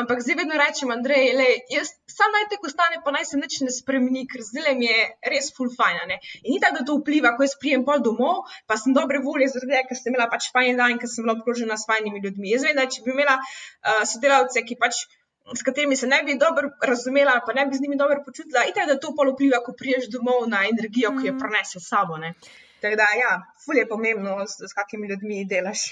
[0.00, 3.60] ampak zdaj vedno rečem, Andrej, le, jaz sam naj te ostane, pa naj se nič
[3.66, 6.16] ne spremeni, ker zdaj mi je res ful fajn.
[6.42, 9.50] In ni tako, da to vpliva, ko jaz prijem pol domov, pa sem dobre volje,
[9.54, 12.52] zaradi tega, ker sem imela pač fajn dan, ker sem bila obkrožena s fajnimi ljudmi.
[12.54, 15.06] Jaz vem, da če bi imela uh, sodelavce, ki pač.
[15.48, 18.90] S katerimi se ne bi dobro razumela, pa ne bi z njimi dobro počutila, in
[18.90, 21.40] da to polo vpliva, ko priješ domov na energijo, ki jo mm.
[21.40, 22.18] prenese s sabo.
[22.82, 23.30] Tako da, ja,
[23.64, 25.88] fulje je pomembno, s, s kakimi ljudmi delaš.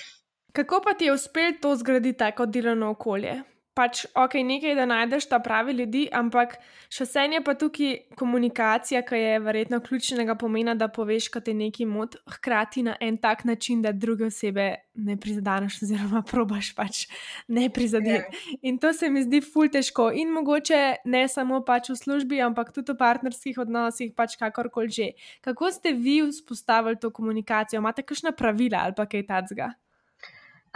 [0.57, 3.43] Kako pa ti je uspelo to zgraditi tako delovno okolje?
[3.77, 6.55] pač ok, nekaj, da najdeš ta pravi ljudi, ampak
[6.89, 11.55] še vse je pa tukaj komunikacija, ki je verjetno ključnega pomena, da poveš, kaj te
[11.55, 17.05] neki mod, hkrati na en tak način, da druge osebe ne prizadeneš, oziroma probaš pač
[17.53, 18.25] ne prizadeti.
[18.25, 18.57] Yeah.
[18.57, 18.59] Ja.
[18.71, 20.09] In to se mi zdi ful težko.
[20.17, 25.13] In mogoče ne samo pač v službi, ampak tudi v partnerskih odnosih, pač kakorkoli že.
[25.45, 27.85] Kako ste vi vzpostavili to komunikacijo?
[27.85, 29.75] Imate kakšna pravila ali pa kaj takega?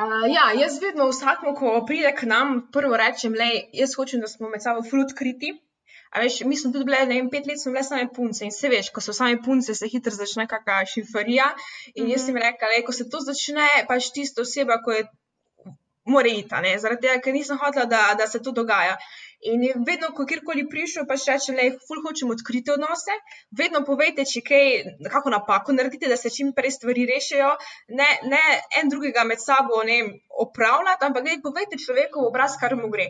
[0.01, 4.29] Uh, ja, jaz vedno vsakmo, ko pride k nam, prvo rečem, le jaz hočem, da
[4.33, 5.53] smo med sabo flut kriti.
[6.17, 8.71] Veš, mi smo tudi bili, ne vem, pet let smo bile same punce in se
[8.73, 11.51] veš, ko so same punce, se hitro začne kakšna šifarija.
[11.95, 12.13] In mm -hmm.
[12.13, 12.43] jaz sem mhm.
[12.47, 15.05] rekla, le, ko se to začne, pač tisto oseba, ko je,
[16.05, 18.97] mora iti, zaradi tega, ker nisem hotela, da, da se to dogaja.
[19.49, 23.15] In vedno, ko kjerkoli prišel, pa še rečem, je ful hočem odkriti odnose,
[23.57, 24.67] vedno povejte, če kaj,
[25.15, 27.55] kako napako naredite, da se čim prej stvari rešijo,
[27.97, 28.43] ne, ne
[28.81, 29.97] en drugega med sabo ne
[30.45, 33.09] opravljati, ampak gledajte, povejte človeku v obraz, kar mu gre.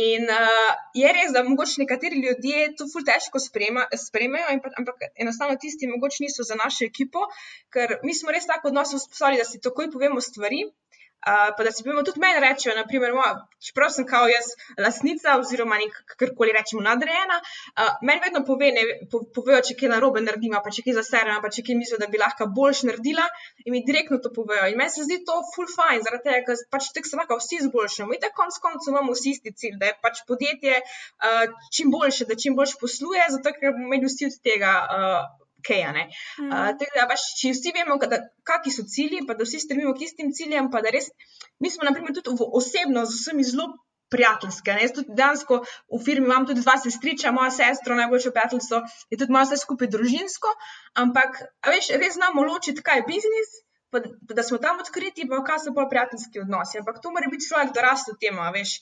[0.00, 5.92] In uh, je res, da mogoče nekateri ljudje to ful težko sprejmejo, ampak enostavno tisti
[5.92, 7.28] mogoče niso za našo ekipo,
[7.68, 10.64] ker mi smo res tako odnos vzpostavili, da si takoj povemo stvari.
[11.26, 13.14] Uh, pa da si bomo tudi meni reči, naprimer,
[13.66, 15.78] čeprav sem kao jaz lasnica oziroma
[16.10, 20.70] kakorkoli rečemo nadrejena, uh, meni vedno pove, ne, po, povejo, če kaj narobe naredim, pa
[20.70, 23.24] če kaj zaserem, pa če kaj mislijo, da bi lahko boljš naredila
[23.64, 24.68] in mi direktno to povejo.
[24.70, 27.58] In meni se zdi to full fine, zaradi tega, ker pač tako se lahko vsi
[27.64, 28.14] izboljšamo.
[28.14, 31.42] In tako konc koncev imamo vsi isti cilj, da je pač podjetje uh,
[31.74, 34.76] čim boljše, da čim boljš posluje, zato ker bomo imeli vsi od tega.
[34.86, 35.82] Uh, kaj.
[36.40, 36.50] Mm.
[36.50, 40.30] Uh, da, pač, če vsi vemo, kakšni so cilji, pa da vsi stremimo k istim
[40.36, 41.10] ciljem, pa da res,
[41.62, 43.74] mi smo, naprimer, tudi osebno z vsemi zelo.
[44.06, 44.70] Prijateljske.
[44.78, 48.78] Jaz tudi dejansko v firmi imam tudi dva sestriča, moja sestra, najboljša prijateljica,
[49.10, 50.52] je tudi malo vse skupaj družinsko,
[51.02, 53.50] ampak veš, res znamo ločiti, kaj je biznis,
[53.90, 54.04] pa,
[54.38, 56.78] da smo tam odkriti, pa kaj so pa prijateljski odnosi.
[56.84, 58.78] Ampak to mora biti človek, da raste v tem, veš.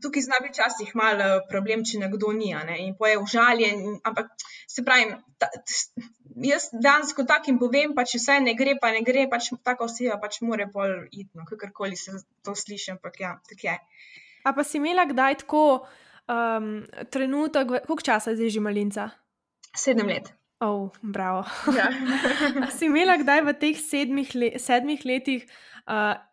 [0.00, 2.78] Tukaj zna biti včasih malo eh, problem, če nekdo ni, ne?
[2.86, 3.82] in poje užaljen.
[4.08, 4.32] Ampak
[4.68, 5.50] se pravi, ta,
[6.40, 9.88] jaz danes kot takim povem, pa če vse ne gre, pa ne gre, pač tako
[9.90, 13.78] oseba pač mora bolj iti, no, kakorkoli se to sliši, ampak ja, tako je.
[14.42, 15.64] A pa si imela kdaj tako
[16.26, 16.70] um,
[17.12, 19.10] trenutek, koliko časa je zdaj že malinca?
[19.76, 20.32] Sedem let.
[20.62, 21.42] Oh, bravo.
[21.74, 21.90] Ja.
[22.76, 25.46] si imela kdaj v teh sedmih, le, sedmih letih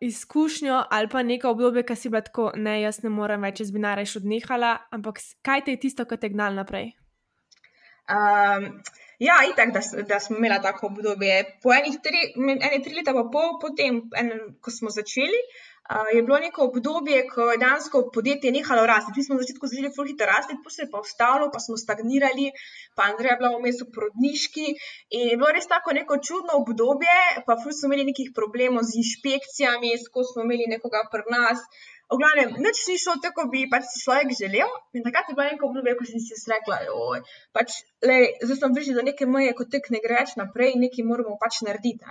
[0.00, 3.72] izkušnjo ali pa neko obdobje, ki si bila tako, ne, jaz ne morem več, jaz
[3.74, 6.92] bi narejš odnehala, ampak kaj te je tisto, kar te gnalo naprej?
[8.10, 8.80] Um,
[9.20, 11.58] Ja, itak, da, da smo imeli tako obdobje.
[11.62, 14.30] Po enih tri, ene tri leta, pa pol potem, en,
[14.64, 15.42] ko smo začeli,
[16.14, 19.12] je bilo neko obdobje, ko je dansko podjetje nehalo rasti.
[19.16, 21.76] Mi smo na začetku začeli zelo hitro rasti, potem se je pa ostalo, pa smo
[21.84, 22.46] stagnirali,
[22.96, 24.66] pa Andreja je bila vmes v porodniški.
[25.18, 29.96] In je bilo res tako neko čudno obdobje, pa smo imeli nekih problemov z inšpekcijami,
[30.06, 31.58] skozi smo imeli nekoga pri nas.
[32.10, 34.70] V glavnem, nič ni šlo tako, kot bi pač si človek želel.
[34.98, 36.78] In takrat je bilo neko obdobje, ko sem si rekla,
[37.54, 41.38] pač, le, zdaj sem prišla do neke meje, ko tek ne greš naprej, nekaj moramo
[41.38, 42.02] pač narediti.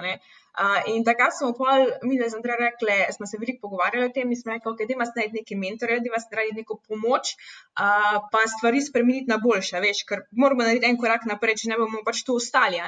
[0.60, 4.32] Uh, in takrat smo pol, mi da sem rekla, smo se veliko pogovarjali o tem
[4.32, 7.36] in smo rekli, ok, da imaš najti neke mentore, da imaš najti neko pomoč,
[7.80, 11.80] uh, pa stvari spremeniti na boljše, veš, ker moramo narediti en korak naprej, če ne
[11.80, 12.82] bomo pač tu ostali.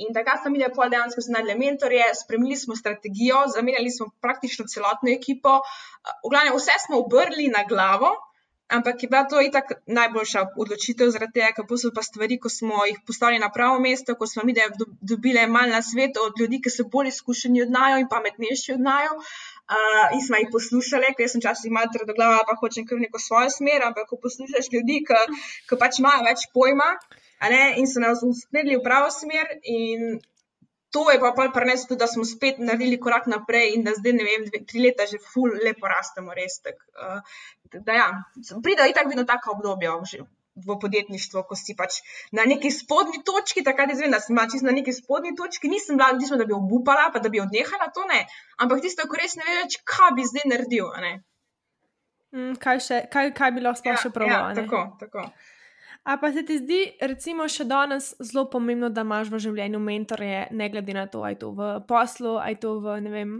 [0.00, 5.10] In takrat smo imeli pol dejansko znali mentorje, spremenili smo strategijo, zamenjali smo praktično celotno
[5.12, 5.58] ekipo.
[6.24, 8.12] V glavnem, vse smo obrnili na glavo,
[8.72, 12.86] ampak je bila to itak najboljša odločitev, zaradi tega, kako so pa stvari, ko smo
[12.88, 14.54] jih postavili na pravo mesto, ko smo mi
[15.00, 18.80] dobili malo na svet od ljudi, ki so bolj izkušeni od najo in pametnejši od
[18.80, 19.18] najo.
[19.72, 23.20] Uh, in smo jih poslušali, ker sem včasih malo trdo glava, pa hočem kar neko
[23.20, 25.02] svojo smer, ampak ko poslušaš ljudi,
[25.68, 26.88] ki pač imajo več pojma,
[27.76, 29.48] in so nas usmerili v pravo smer.
[30.92, 34.24] To je pa preneslo tudi, da smo spet naredili korak naprej in da zdaj, ne
[34.24, 36.60] vem, dve, tri leta že ful, lepo rastemo, res.
[36.60, 37.20] Tak, uh,
[37.80, 38.08] da, ja,
[38.62, 39.88] pride in tako vedno tako obdobje
[40.54, 42.02] v podjetništvu, ko si pač
[42.36, 46.12] na neki spodnji točki, takrat je zvena, sem pač na neki spodnji točki, nisem bila,
[46.12, 48.26] nisem, da bi obupala, pa da bi odnehala, to ne.
[48.60, 50.92] Ampak tisto, ko res ne veš, kaj bi zdaj naredil.
[52.32, 54.52] Mm, kaj, še, kaj, kaj bi lahko sploh ja, še probala?
[54.52, 55.24] Ja, tako, tako.
[56.04, 60.40] A pa se ti zdi, recimo, še danes zelo pomembno, da imaš v življenju mentorje,
[60.50, 63.36] ne glede na to, ali je to v poslu, ali je to v vem,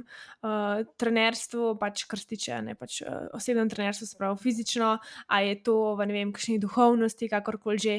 [0.46, 4.92] uh, trenerstvu, pač kar se tiče pač, uh, osebnem trenerstvu, spravo fizično,
[5.27, 7.96] ali je to v ne vem, kakšni duhovnosti, kakorkoli že.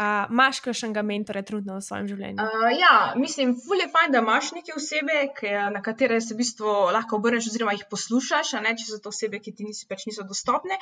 [0.00, 2.40] Imáš uh, kakšnega mentora trenutno v svojem življenju?
[2.40, 6.76] Uh, ja, mislim, fulje fajn, da imaš neke osebe, ki, na katere se v bistvu
[6.94, 10.06] lahko obrneš, oziroma jih poslušaš, a ne če so to osebe, ki ti nisi, pač
[10.08, 10.78] niso dostopne.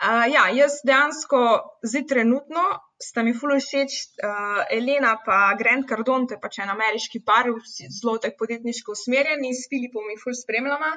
[0.00, 1.42] Uh, ja, jaz dejansko
[1.84, 2.64] zdaj trenutno
[3.02, 7.50] sta mi fully všeč uh, Elena in Grant Cardone, to je pač en ameriški par,
[7.66, 10.94] zelo tako podjetniško usmerjen in s Filipom in fully spremljama.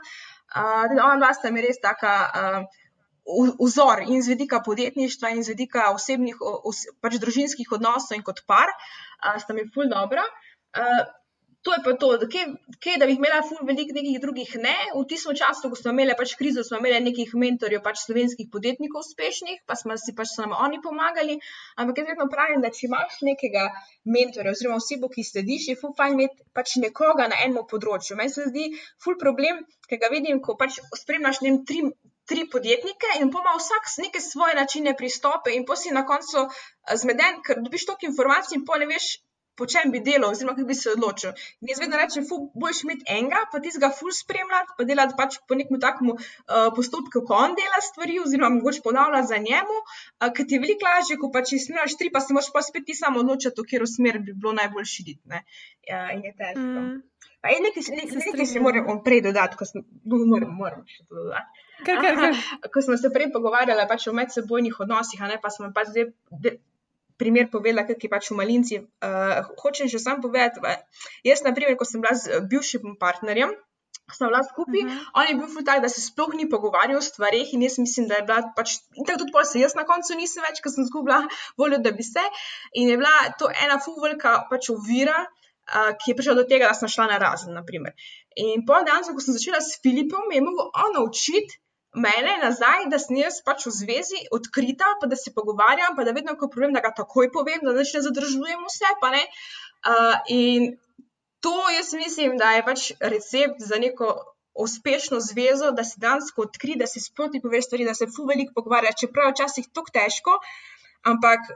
[0.54, 2.16] Uh, ona dva sta mi res taka.
[2.30, 2.84] Uh,
[3.26, 8.44] Vzor in z vidika podjetništva, in z vidika osebnih, os, pač družinskih odnosov, in kot
[8.46, 10.26] par, uh, sta mi ful dobro.
[10.76, 11.06] Uh,
[11.66, 12.08] to je pa to,
[12.84, 14.76] kje, da bi imela veliko nekih drugih ne.
[14.94, 19.02] V tistem času, ko smo imeli pač krizo, smo imeli nekih mentorjev, pač slovenskih podjetnikov
[19.02, 21.40] uspešnih, pa smo si pač nam oni pomagali.
[21.82, 23.66] Ampak jaz vedno pravim, da če imaš nekega
[24.18, 28.20] mentorja oziroma osebo, ki slediš, je ful fajn imeti pač nekoga na enem področju.
[28.22, 28.70] Meni se zdi
[29.02, 31.82] ful problem, ki ga vidim, ko pač spremljaš ne vem, tri.
[32.30, 36.46] Tri podjetnike, in pa ima vsak neke svoje načine pristope, in pa si na koncu
[36.46, 39.12] eh, zmeden, ker dobiš toliko informacij, in pa ne veš,
[39.58, 41.32] po čem bi delal, oziroma kako bi se odločil.
[41.62, 42.28] In jaz vedno rečem,
[42.64, 46.20] boš imeti enega, pa ti ga ful spremljati, pa delati pač po nekem takem uh,
[46.76, 50.90] postopku, ko on dela stvari, oziroma mogoče ponavljati za njemu, uh, ker ti je veliko
[50.90, 53.68] lažje, ko pa če snemaš tri, pa se moraš pa spet ti samo odločiti, v
[53.70, 55.44] katero smer bi bilo najbolj širiti.
[55.90, 56.62] Ja, in je težko.
[56.62, 57.04] Mm.
[57.46, 61.20] Je nekaj, nekaj, nekaj se moram prej dodati, ko smo, no, moram, moram še to
[61.20, 61.66] dodati.
[61.86, 62.40] Kar, kar, kar.
[62.74, 66.10] Ko smo se prej pogovarjali pač o medsebojnih odnosih, ne, pa smo pa zdaj
[67.18, 68.82] primer povedala, kaj je pač v malinci.
[69.04, 70.60] Uh, hočem še sam povedati,
[71.28, 73.56] jaz, na primer, ko sem bila z bivšim partnerjem.
[74.14, 75.06] Smo bila skupaj, uh -huh.
[75.18, 78.16] on je bil tak, da se sploh ni pogovarjal o stvarih, in jaz mislim, da
[78.16, 79.64] je bila pač in tako tudi posebej.
[79.64, 81.26] Jaz na koncu nisem več, ker sem izgubila
[81.58, 82.26] voljo, da bi se.
[82.74, 86.74] In je bila to ena fuvelka pač ovira, uh, ki je prišla do tega, da
[86.74, 87.58] sem šla na razen.
[88.36, 91.65] In po dejansko, ko sem začela s Filipom, je mogel on naučiti,
[91.96, 96.14] mene nazaj, da sem jaz pač v zvezi odkrita, pa da se pogovarjam, pa da
[96.16, 98.94] vedno, ko problem, da ga takoj povem, da ne zadržujem vse.
[99.86, 100.76] Uh, in
[101.46, 104.14] to jaz mislim, da je pač recept za neko
[104.56, 108.56] uspešno zvezo, da se danes odkri, da se sproti poveš stvari, da se fu veliko
[108.56, 110.38] pogovarja, čeprav je včasih tako težko,
[111.04, 111.52] ampak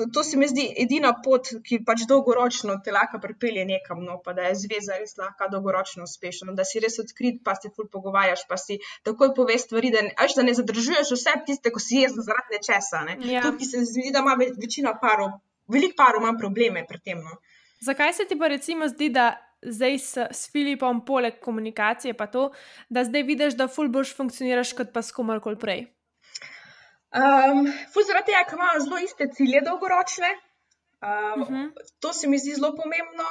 [0.00, 4.16] to, to se mi zdi edina pot, ki pač dolgoročno te lahko pripelje nekam, no,
[4.24, 7.90] pa da je zveza res lahko dolgoročno uspešna, da si res odkrit, pa se ful
[7.92, 12.00] pogovarjaš, pa si takoj poveš stvari, da, až, da ne zadržuješ vse tiste, ko si
[12.00, 13.04] jezen zaradi nečesa.
[13.10, 13.18] Ne.
[13.28, 13.44] Ja.
[13.60, 15.36] Ki se zdi, da ima večina parov,
[15.68, 17.20] veliko parov ima probleme pri tem.
[17.20, 17.38] No.
[17.84, 22.50] Zakaj se ti pa recimo zdi, da zdaj s, s Filipom, poleg komunikacije, pa to,
[22.88, 25.84] da zdaj vidiš, da ful boš funkcioniraš kot pa s komarkoli prej?
[27.10, 30.30] Um, Fuz zaradi tega, ker imamo zelo iste cilje dolgoročne.
[31.02, 31.70] Uh -huh.
[32.00, 33.24] To se mi zdi zelo pomembno.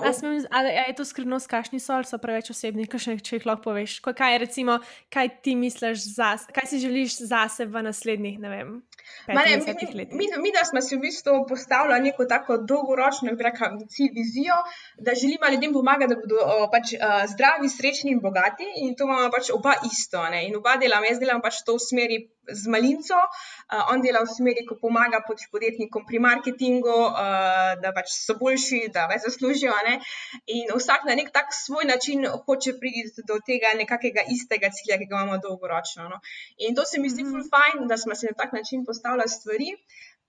[0.00, 3.46] Uh, smem, ali je to skrivnost, kakšni so ali so preveč osebni, še, če jih
[3.46, 4.00] lahko poveš?
[4.00, 4.78] Kaj, je, recimo,
[5.10, 8.82] kaj ti misliš, zas, kaj si želiš zase v naslednjih, ne vem,
[9.28, 13.36] Mane, mi, mi, mi, da smo si v bistvu postavili neko tako dolgoročno
[13.88, 14.54] cilj, vizijo,
[14.98, 16.94] da želimo ljudem pomagati, da bodo o, pač,
[17.32, 18.64] zdravi, srečni in bogati.
[18.76, 20.24] In to imamo pač oba isto.
[20.30, 20.46] Ne?
[20.48, 22.18] In oba delamo, jaz delam pač to v smeri
[22.48, 23.16] z Malinco.
[23.16, 28.36] Uh, on dela v smeri, ko pomaga pač podjetnikom pri marketingu, uh, da pač so
[28.40, 29.74] boljši, da več zaslužijo.
[29.88, 29.98] Ne?
[30.56, 35.08] In vsak na nek tak svoj način hoče priti do tega nekakega istega cilja, ki
[35.10, 36.08] ga imamo dolgoročno.
[36.08, 36.20] No?
[36.58, 37.50] In to se mi zdi mm -hmm.
[37.52, 39.70] fajn, da smo se na tak način postavljali stvari.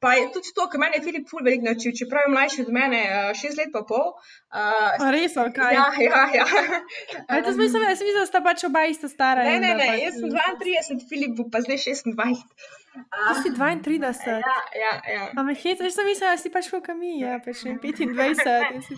[0.05, 3.01] Pa je tudi to, kar meni je Filip Fulver naučil, čeprav je mlajši od mene,
[3.09, 4.11] uh, šest let pa pol.
[4.53, 5.73] Uh, res, kaj?
[5.73, 6.23] Ja, ja.
[6.39, 6.45] ja.
[7.29, 9.47] um, to smisel, sem videl, da sta pač oba ista stara.
[9.49, 12.83] Ne, ne, ne, pač jaz sem 32, Filip bo pa zdaj 26.
[12.95, 14.13] Ti si 32.
[14.25, 14.93] Ja, ja.
[15.13, 15.23] ja.
[15.35, 18.95] Ampak hej, jaz sem mislila, da si pač kot mi, ja, pač 25.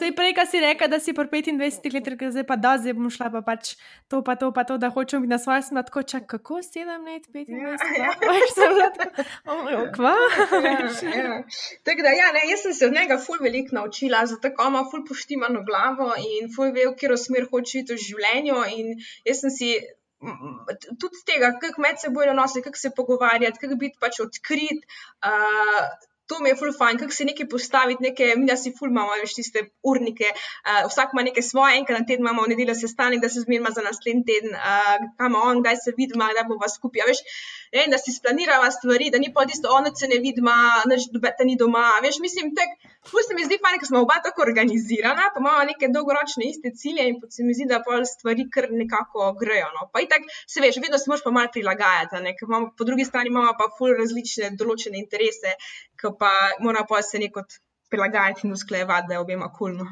[0.00, 1.96] Sej prej, kaj si rekel, da si po 25 letih,
[2.36, 3.74] zdaj pa da, zdaj bom šla pa pač
[4.12, 7.08] to, pa to, pa to, da hočem biti na svojem snu, tako čak, kako 7
[7.08, 7.80] let, 25 let.
[7.96, 9.08] Ja, pač sem lahko,
[9.54, 10.14] oh, kva.
[10.60, 11.38] Ja, ja.
[11.86, 15.04] Tako da, ja, ne, jaz sem se od njega ful veliko naučila, zato ima ful
[15.08, 18.58] poštimano glavo in ful ve, v katero smer hoče iti v življenju.
[18.76, 19.72] In jaz sem si
[21.00, 24.84] tudi tega, kako med seboj nositi, kako se pogovarjati, kako biti pač odkrit.
[25.24, 25.82] Uh,
[26.30, 29.16] To mi je ful fajn, kako se nekaj postaviti, neke, mi da si ful imamo,
[29.22, 33.22] veš, tiste urnike, uh, vsak ima nekaj svoje, enkrat na teden imamo v nedeljo sestanek,
[33.24, 37.08] da se zmerima za naslednji teden, uh, kam on, kdaj se vidimo, da bomo skupaj,
[37.10, 37.24] veš,
[37.74, 40.54] ne, da si splanirava stvari, da ni pa tisto, ono se ne vidimo,
[40.86, 42.78] da ni doma, veš, mislim, tek,
[43.10, 46.72] ful se mi zdi fajn, ker smo oba tako organizirana, pa imamo neke dolgoročne iste
[46.82, 50.62] cilje in se mi zdi, da pol stvari kar nekako grejo, no, pa itak, se
[50.64, 53.94] veš, vedno se moraš pa malo prilagajati, ne, imamo, po drugi strani imamo pa ful
[53.98, 55.54] različne določene interese,
[56.00, 56.32] ki pa
[56.64, 57.44] mora pa se neko
[57.90, 59.86] prilagajati in usklajevati, da je obema kulno.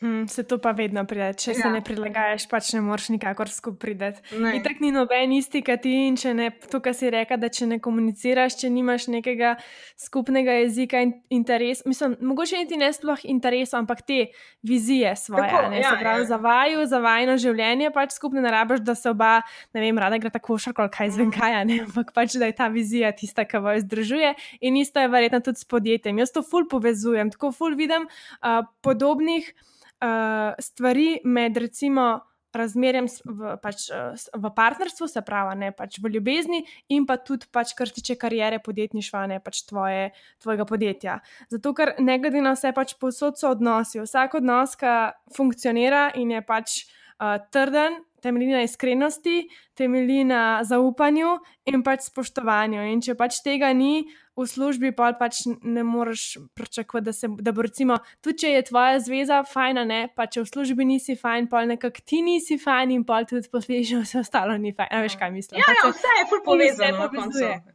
[0.00, 1.54] Mm, se to pa vedno pride, če ja.
[1.58, 4.36] se ne prilagajaš, pač ne moreš nikakor skupaj priti.
[4.38, 7.50] In tako ni noben isti, kot ti, in če ne, to, kar si rekel, da
[7.52, 9.58] če ne komuniciraš, če nimaš nekega
[10.00, 14.30] skupnega jezika in interes, mislim, mogoče niti ne sploh interes, ampak te
[14.64, 15.50] vizije svoje.
[15.52, 16.30] Tako, ne, ja, se pravi, ja.
[16.32, 19.36] za vaju, za vajno življenje, pač skupno ne rabiš, da se oba,
[19.76, 22.72] ne vem, rada gre tako šarko, kaj zvem kaj, ne, ampak pač, da je ta
[22.72, 24.32] vizija tista, ki vaju združuje.
[24.64, 26.24] In isto je verjetno tudi s podjetjem.
[26.24, 29.52] Jaz to ful povezujem, tako ful vidim uh, podobnih
[30.00, 32.20] uh, stvari med recimo
[32.54, 37.46] razmerjem v, pač, uh, v partnerstvu, se pravi, ne pač v ljubezni, in pa tudi,
[37.52, 40.10] pač, kar tiče karijere podjetništva, ne pač tvoje,
[40.42, 41.20] tvojega podjetja.
[41.52, 44.02] Zato, ker ne glede na vse, pač posod so odnosi.
[44.02, 44.96] Vsak odnos, ki
[45.36, 51.38] funkcionira in je pač uh, trden, temelji na iskrenosti, temelji na zaupanju
[51.70, 52.82] in pač spoštovanju.
[52.92, 54.04] In če pač tega ni
[54.40, 58.64] v službi, pa pač ne moreš pričakovati, da, se, da bo recimo, tudi če je
[58.70, 62.96] tvoja zveza fajna, ne, pa če v službi nisi fajn, pa nekako ti nisi fajn
[62.96, 64.90] in pa tudi posledično vse ostalo ni fajn.
[64.90, 65.60] A veš, kaj mislim?
[65.60, 67.10] Ja, ja pač vse je ful povezano.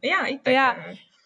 [0.02, 0.68] Ja, ja.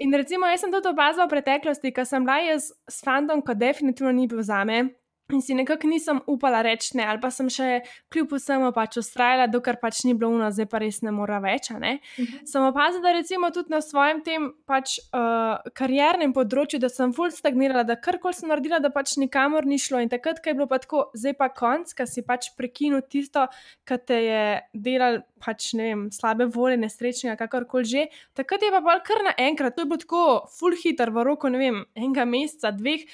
[0.00, 3.52] In recimo, jaz sem to opazila v preteklosti, ko sem bila jaz s fandom, ko
[3.52, 4.88] definitivno ni bil za me.
[5.32, 7.80] In si nekako nisem upala reči ne, ali pa sem še
[8.12, 11.70] kljub vsemu pač ustrajala, dokler pač ni bilo uno, zdaj pa res ne mora več.
[11.70, 11.98] Ne?
[12.18, 12.46] Uh -huh.
[12.46, 17.30] Sem opazila, da recimo tudi na svojem tem pač uh, kariernem področju, da sem full
[17.30, 20.00] stagnirala, da karkoli sem naredila, da pač nikamor ni šlo.
[20.00, 23.46] In takrat, ko je bilo pa tako, zdaj pa konc, ki si pač prekinil tisto,
[23.84, 28.06] kar te je delal pač ne vem, slabe volje, nesrečnega, kakorkoli že.
[28.34, 30.24] Takrat je pa kar naenkrat, to je bilo tako
[30.58, 33.06] full hitar v roko, ne vem, enega meseca, dveh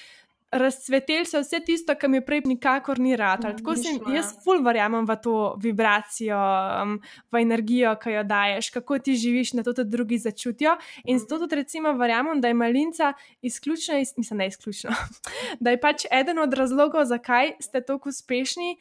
[0.52, 3.44] razcvetel se vse tisto, kar mi prej nikakor ni rad.
[3.44, 6.38] Mm, Tako sem jaz ful verjamem v to vibracijo,
[6.82, 6.98] um,
[7.32, 10.76] v energijo, ki jo daješ, kako ti živiš, na to tudi drugi začutijo.
[11.04, 14.90] In zato tudi recimo verjamem, da je malinca izključno, mislim, ne izključno,
[15.62, 18.76] da je pač eden od razlogov, zakaj ste tako uspešni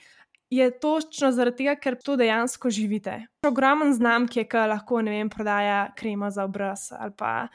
[0.49, 3.15] je točno zaradi tega, ker to dejansko živite.
[3.47, 7.47] Ogromen znamk je, ki lahko vem, prodaja kremo za obraz ali pa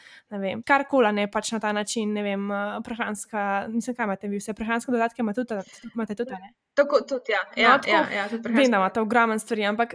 [0.66, 2.14] kar koli ne pač na ta način.
[2.14, 5.62] Vem, eh, prehranska, nisem kaj imate, vi vse prehranske dodatke imate tudi.
[5.94, 6.34] Imate tudi
[6.80, 7.42] tako tudi, ja.
[7.56, 9.94] ja, no, ja, ja Vem, da imate ogromen stvari, ampak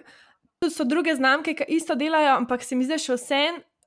[0.59, 3.41] tudi so druge znamke, ki isto delajo, ampak se mi zdi še vse.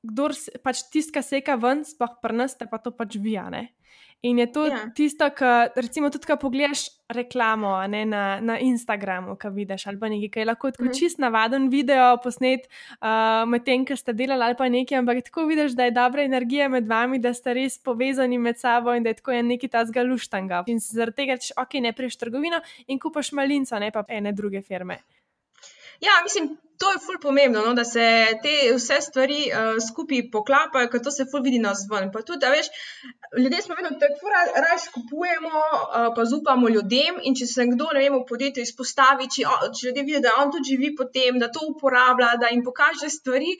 [0.08, 0.28] Kdo
[0.62, 3.64] pač tiska seka ven, sploh prneste, pa to pač vijane.
[4.22, 4.90] In je to ja.
[4.94, 10.08] tisto, kar recimo tudi, ko pogledaš reklamo ne, na, na Instagramu, ki vidiš ali pa
[10.10, 10.98] nekaj, ki je lahko tako mm -hmm.
[10.98, 15.46] čist navaden video posnet uh, med tem, ki ste delali ali pa nekaj, ampak tako
[15.46, 19.10] vidiš, da je dobra energija med vami, da ste res povezani med sabo in da
[19.10, 20.64] je tako je neki ta zgaluštanga.
[20.66, 24.62] In zaradi tega, če ok, ne priješ trgovino in kupaš malinco, ne pa ene druge
[24.62, 24.98] firme.
[26.00, 28.04] Ja, mislim, to je ful pomembno, no, da se
[28.42, 32.12] te vse stvari uh, skupaj poklapajo, ker to se ful vidi na zvon.
[32.14, 32.70] Pa tudi, da veš,
[33.38, 37.18] ljudje smo vedno tako, da raje kupujemo, uh, pa zupamo ljudem.
[37.22, 40.54] In če se kdo, ne vem, v podjetju izpostavi, če, če ljudje vidijo, da on
[40.54, 43.56] tudi živi potem, da to uporablja, da jim pokaže stvari.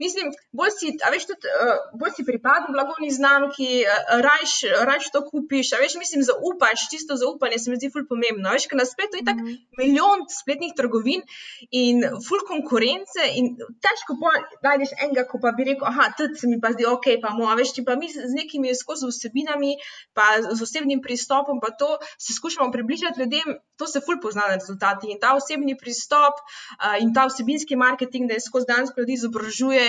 [0.00, 4.54] Mislim, bolj si, veš, tudi, uh, bolj si pripadal blagovni znamki, uh, rajš,
[4.88, 8.52] rajš to kupiš, veš, mislim, zaupaš, čisto zaupanje se mi zdi ful pomembno.
[8.56, 9.58] Veš, ker na spletu je tako mm.
[9.80, 11.24] milijon spletnih trgovin
[11.70, 13.52] in ful konkurence in
[13.84, 14.34] težko pa
[14.66, 17.48] najdeš enega, ko pa bi rekel, aha, tudi se mi pa zdi ok, pa mo,
[17.58, 19.76] veš, če pa mi z nekimi skozi vsebinami,
[20.16, 24.56] pa z osebnim pristopom, pa to se skušamo približati ljudem, to se ful pozna na
[24.56, 29.16] rezultati in ta osebni pristop uh, in ta vsebinski marketing, da je skozi dansko ljudi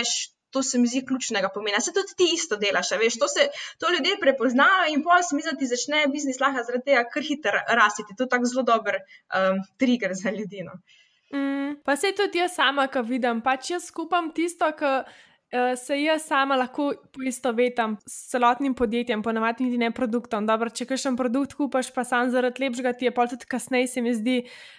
[0.02, 0.38] izobražuješ.
[0.52, 1.78] To se mi zdi ključnega pomena.
[1.80, 3.46] Se tudi ti isto delaš, veš, to, se,
[3.80, 7.06] to ljudje prepoznajo in pa se mi zdi, da ti začne biznis lahko zaradi tega,
[7.08, 8.04] ker hitro rasti.
[8.18, 10.60] To je tako zelo dober um, trigger za ljudi.
[10.66, 10.76] No.
[11.32, 15.08] Mm, pa se tudi jaz sama, ko vidim, pač jaz skupam tisto, kar
[15.76, 20.46] se jaz sama lahko poistovetim s celotnim podjetjem, ponavadi niti ne produktom.
[20.48, 24.00] Dobro, če kakšen produkt kupaš, pa sam zaradi lepšega ti je pol tudi kasneje, se
[24.00, 24.36] mi zdi,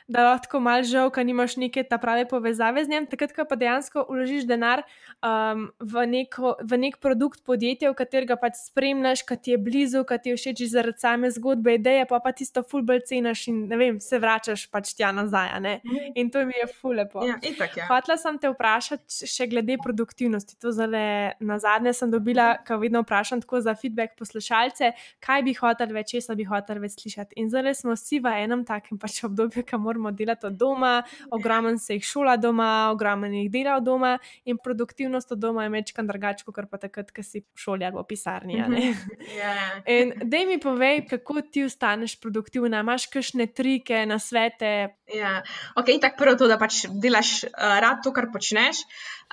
[0.09, 3.05] da lahko mal žal, ker nimaš neke ta prave povezave z njim.
[3.09, 4.81] Takrat, ko pa dejansko uložiš denar
[5.21, 10.03] um, v, neko, v nek produkt podjetja, v katerega pač spremljaš, ki ti je blizu,
[10.09, 13.77] ki ti je všeč zaradi same zgodbe, ideje, pa pa tisto fulbol cenaš in ne
[13.77, 15.53] vem, se vračaš pač tja nazaj.
[15.61, 16.17] Mhm.
[16.17, 17.21] In to mi je fulepo.
[17.29, 17.85] Ja, ja.
[17.85, 23.01] Hvala sem te vprašati še glede produktivnosti to zale na zadnje sem dobila, ko vedno
[23.03, 24.91] vprašam tako za feedback poslušalce,
[25.23, 27.35] kaj bi hotel več, česa bi hotel več slišati.
[27.41, 30.93] In zdaj smo vsi v enem takem pač obdobju, ko moramo delati od doma,
[31.35, 34.13] ogromen se jih šola doma, ogromen jih dela od doma
[34.45, 37.97] in produktivnost od doma je večkrat drugače, kot pa takrat, ko si v šoli ali
[37.99, 38.59] v pisarni.
[38.61, 38.69] Yeah.
[38.69, 39.27] Mhm.
[39.37, 39.53] Ja.
[39.89, 44.95] In da mi povej, kako ti ostaneš produktivna, imaš kakšne trike, na svete.
[45.13, 45.41] Ja,
[45.75, 48.83] ok, tako prvo to, da pač delaš uh, rad to, kar počneš.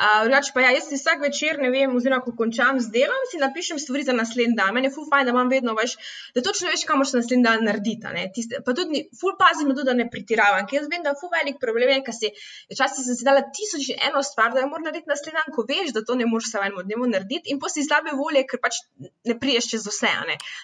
[0.00, 3.24] Drugač uh, pa ja, jaz si vsak večer, ne vem, oziroma ko končam z delom,
[3.28, 4.72] si napišem stvari za naslednji dan.
[4.72, 5.96] Meni je ful fajn, da imam vedno več,
[6.34, 8.08] da točno veš, kam moraš naslednji dan narediti.
[8.34, 11.32] Tiste, pa tudi ful pazim, tudi, da ne pretiravam, ker jaz vem, da je ful
[11.34, 12.32] velik problem, ker si
[12.72, 15.66] včasih sem si dala tisoč in eno stvar, da jo moram narediti naslednji dan, ko
[15.68, 18.80] veš, da to ne moreš samo enem dnevu narediti in posi slabe volje, ker pač
[19.28, 20.14] ne priješ čez vse.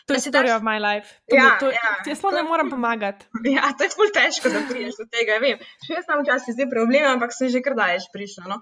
[0.06, 0.56] To je story daš...
[0.56, 1.12] of my life.
[1.28, 3.28] To, ja, to, ja, jaz sploh ne moram pomagati.
[3.56, 5.38] Ja, to je ful težko, da priješ do tega.
[5.42, 8.48] Vem, še jaz sem včasih zdaj problem, ampak sem že kar daješ prišla.
[8.50, 8.58] No?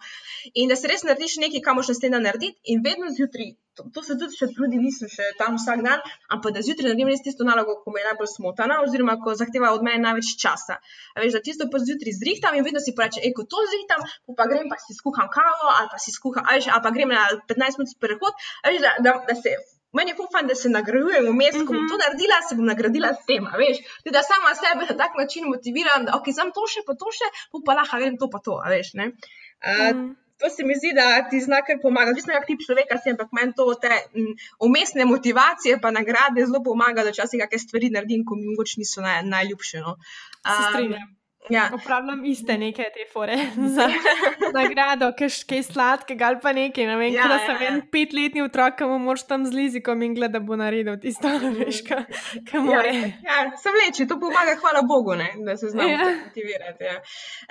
[0.60, 4.02] In da se res narediš nekaj, kam moš naslednja narediti, in vedno zjutraj, to, to
[4.06, 6.02] se tudi še trudim, nisem še tam vsak dan,
[6.36, 9.72] ampak da zjutraj naredim res tisto nalogo, ko me je najbolj smotana, oziroma ko zahteva
[9.74, 10.78] od mene največ časa.
[11.14, 14.06] A veš, da tisto pa zjutraj zrihtam in vedno si reče, ej, ko to zrihtam,
[14.38, 17.28] pa grem pa si skuham kavo, ali pa si skuham, ali, ali pa grem na
[17.50, 19.56] 15 minut prehod, veš, da, da, da se.
[19.94, 21.90] Meni je fajn, da se nagrajujem vmes, ko bom mhm.
[21.90, 23.46] to naredila, se bom nagradila s tem.
[23.60, 26.98] Veš, tudi da sama sebe na tak način motiviram, da ok, sem to še, pa
[26.98, 28.58] to še, pa lahko grem to, pa to.
[28.74, 32.10] Veš, uh, mm to se mi zdi, da ti zna kar pomaga.
[32.10, 33.96] Odvisno, jak ti človek si, ampak meni to te
[34.60, 39.04] umestne motivacije, pa nagrade zelo pomaga, da včasih kakšne stvari naredim, ko mi mogoče niso
[39.04, 39.84] naj, najljubše.
[39.86, 39.98] No.
[40.44, 40.96] Um,
[41.50, 41.70] Ja.
[41.74, 43.36] Upravljam iste neke te fore
[43.76, 43.88] za
[44.54, 45.10] nagrado,
[45.48, 46.86] kaj sladkega ali pa nekaj.
[46.86, 47.82] Ne vem, ja, da sem ja, en ja.
[47.92, 51.28] petletni otrok, ki mu moraš tam z lizikom in gleda, da bo naredil tisto,
[51.58, 52.00] veš, kaj
[52.72, 52.82] ja,
[53.28, 56.10] ja, se vleče, to pomaga, hvala Bogu, ne, da se znamo ja.
[56.24, 56.88] motivirati.
[56.88, 56.96] Ja.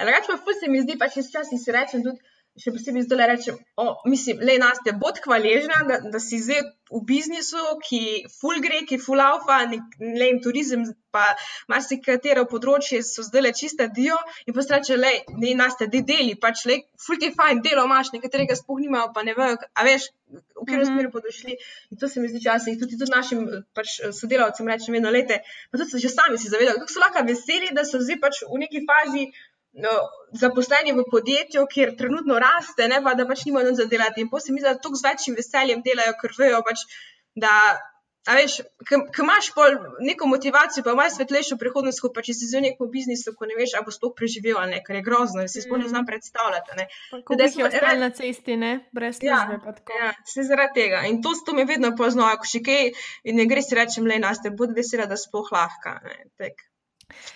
[0.02, 3.08] Drugač pa fus se mi zdi, pa če s časi si rečem tudi še posebej
[3.08, 6.62] zdaj le rečem, o, mislim, le nas te bod hvaležna, da, da si zdaj
[6.94, 9.64] v biznisu, ki full gre, ki full alfa,
[10.00, 10.84] le in turizem,
[11.14, 11.24] pa
[11.70, 16.36] marsikatero področje so zdaj le čista dio in pa streče, le, ne nas te deli,
[16.42, 20.12] pač le, full ti fajn, delo imaš, nekaterega spoh nimajo, pa ne vejo, a veš,
[20.34, 20.94] v katero mm -hmm.
[20.94, 21.58] smer bodo šli.
[21.92, 23.40] In to se mi zdi časih, tudi, tudi našim
[23.74, 25.42] pač, sodelavcem rečem, vedno lete,
[25.72, 28.36] pa tudi so že sami si zavedali, kako so lahko veseli, da so zdaj pač
[28.54, 29.24] v neki fazi
[30.34, 34.22] zaposleni v podjetju, kjer trenutno raste, ne pa da pač nimajo noč za delati.
[34.22, 36.86] In potem se mi zdi, da tako z večjim veseljem delajo, ker vejo pač,
[37.36, 37.56] da.
[38.24, 39.50] A veš, ko imaš
[40.00, 43.74] neko motivacijo, pa imaš svetlejšo prihodnost, pa če si z nekim biznisom, ko ne veš,
[43.76, 46.78] ali boš to preživel ali ne, kar je grozno, si sploh ne znam predstavljati.
[46.80, 46.86] Ne.
[47.36, 49.76] Da si ostal na cesti, ne, brez ja, službe.
[49.92, 51.04] Ja, ja, se zaradi tega.
[51.12, 52.94] In to, to me vedno poznajo, ko še kaj
[53.28, 56.00] ne gre si reči, le nas te, bodi vesela, da sploh lahka.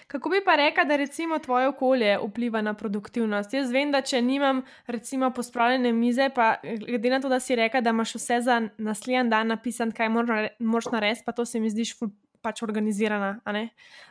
[0.08, 3.54] Kako bi pa rekla, da recimo tvoje okolje vpliva na produktivnost?
[3.54, 6.56] Jaz vem, da če nimam recimo pospravljene mize, pa
[6.86, 10.92] glede na to, da si rekla, da imaš vse za naslednji dan napisan, kaj moraš
[10.92, 11.96] narediti, pa to se mi zdiš
[12.42, 13.40] pač organizirana.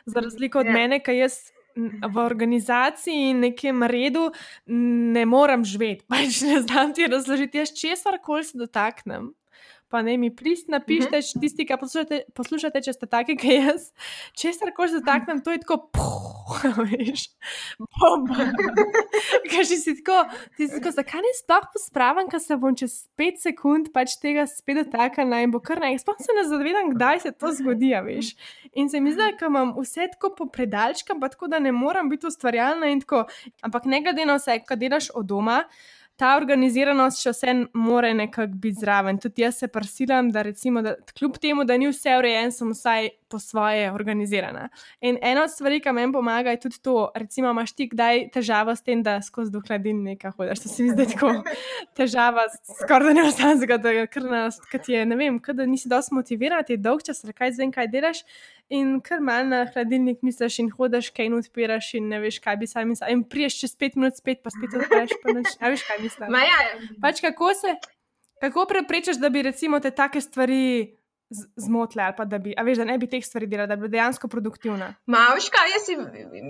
[0.05, 0.65] Za razliko od.
[0.65, 0.71] Ja.
[0.71, 1.39] mene, ki jaz.
[1.77, 4.31] V organizaciji in nekem redu
[4.65, 9.27] ne morem živeti, pač ne znam ti razložiti, jaz česar koli se dotaknem,
[9.89, 11.39] pa ne mi prist napišete, uh -huh.
[11.41, 13.91] tisti, ki poslušate, poslušate, če ste taki, kot jaz.
[14.33, 15.89] Če se tako zataknem, to je tako,
[16.91, 17.29] veš,
[17.77, 18.35] bomba.
[19.51, 23.37] Kaj si tako, ti si tako, zakaj ne sploh pospravim, ker se bom čez 5
[23.37, 25.99] sekund pač tega spet dotaknila in bo kar naj.
[25.99, 28.35] Sploh se ne zavedam, kdaj se to zgodi, veš.
[28.73, 32.09] In se mi zdi, da imam vse tako po predalčkah, pa tako, da ne moram
[32.09, 33.25] biti ustvarjalna in tako.
[33.61, 35.63] Ampak ne glede na vse, kaj delaš od doma
[36.17, 39.19] ta organiziranost še vse more nekako biti zraven.
[39.21, 43.11] Tudi jaz se prsilam, da recimo, da kljub temu, da ni vse urejen, sem vsaj
[43.29, 44.69] po svoje organizirana.
[45.01, 48.73] In ena od stvari, ki meni pomaga, je tudi to, recimo, imaš ti kdaj težavo
[48.75, 50.63] s tem, da skozi do hladilnika hodiš.
[50.63, 51.33] To se mi zdi tako
[51.99, 52.47] težava,
[52.81, 56.77] skoraj da ne ostane, ker nas, kad je, ne vem, kad nisi dosti motiviran, ti
[56.77, 58.23] je dolg čas, kaj zdaj, kaj delaš.
[58.69, 62.57] In kar mal na hladilnik misliš, in hodiš, kaj in odpiraš, in ne veš, kaj
[62.59, 63.13] bi sami mislil.
[63.15, 66.35] In priješ čez pet minut, spet pa spet odpreš, pa ne veš, kaj misliš.
[66.49, 66.59] Ja,
[67.03, 67.77] pač kako se,
[68.43, 70.97] kako preprečeš, da bi recimo te take stvari
[71.55, 73.91] zmotile, ali pa da, bi, veš, da ne bi teh stvari delala, da bi bila
[73.97, 74.93] dejansko produktivna.
[75.11, 75.89] Mavška, jaz,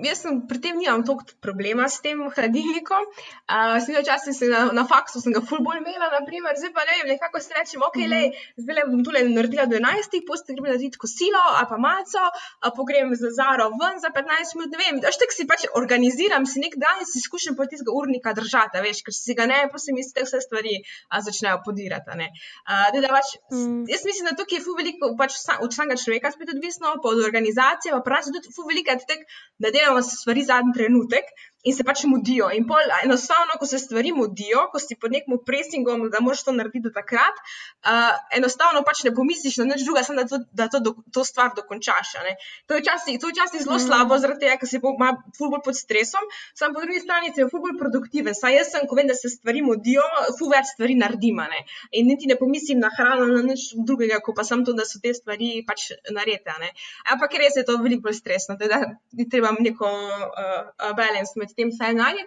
[0.06, 3.08] jaz sem pri tem nimam toliko problema s tem hladilnikom.
[3.50, 7.00] Uh, Včasih sem na, na faksu sem ga ful bolj imela, naprimer, zdaj pa ne
[7.00, 8.12] vem, nekako si rečem, ok, mm -hmm.
[8.14, 12.24] le, zdaj le bom tole naredila do 11, poste grem narediti kosilo ali pa malco,
[12.78, 16.62] pogrem za Zaro ven za 15 minut, ne vem, daš tak si pač organiziram, si
[16.62, 19.94] nek dan si skušam po tistega urnika držati, veš, ker si ga ne, pa se
[19.94, 20.78] mi se te vse stvari
[21.10, 22.10] a, začnejo podirati.
[22.14, 23.90] Uh, da, pač, mm.
[23.90, 28.02] Jaz mislim, da tukaj veliko, pač od samega človeka spet odvisno, pa od organizacije, pa
[28.06, 28.98] pravi tudi ful veliko,
[29.60, 31.32] da delamo stvari zadnji trenutek
[31.68, 32.50] in se pač mudijo.
[32.56, 36.56] In pol, enostavno, ko se stvari mudijo, ko si pod nekim presingom, da moraš to
[36.56, 37.42] narediti do takrat,
[37.84, 41.26] uh, enostavno pač ne pomisliš na nič druga, samo da, to, da to, do, to
[41.28, 42.16] stvar dokončaš.
[42.68, 43.84] To je včasih zelo mm.
[43.84, 46.24] slabo, zaradi tega, ker si bolj pod stresom,
[46.56, 48.36] sam po drugi strani si bolj produktiven.
[48.38, 50.06] Saj jaz sem, ko vem, da se stvari mudijo,
[50.40, 51.42] ful več stvari naredim.
[51.52, 51.64] Ne?
[52.00, 55.02] In niti ne pomislim na hrano, na nič drugega, ko pa sem to, da so
[55.04, 56.72] te stvari pač narejene.
[57.14, 58.82] Ampak res je to veliko bolj stresno, da
[59.18, 62.24] je treba neko uh, balans med tem vse najti.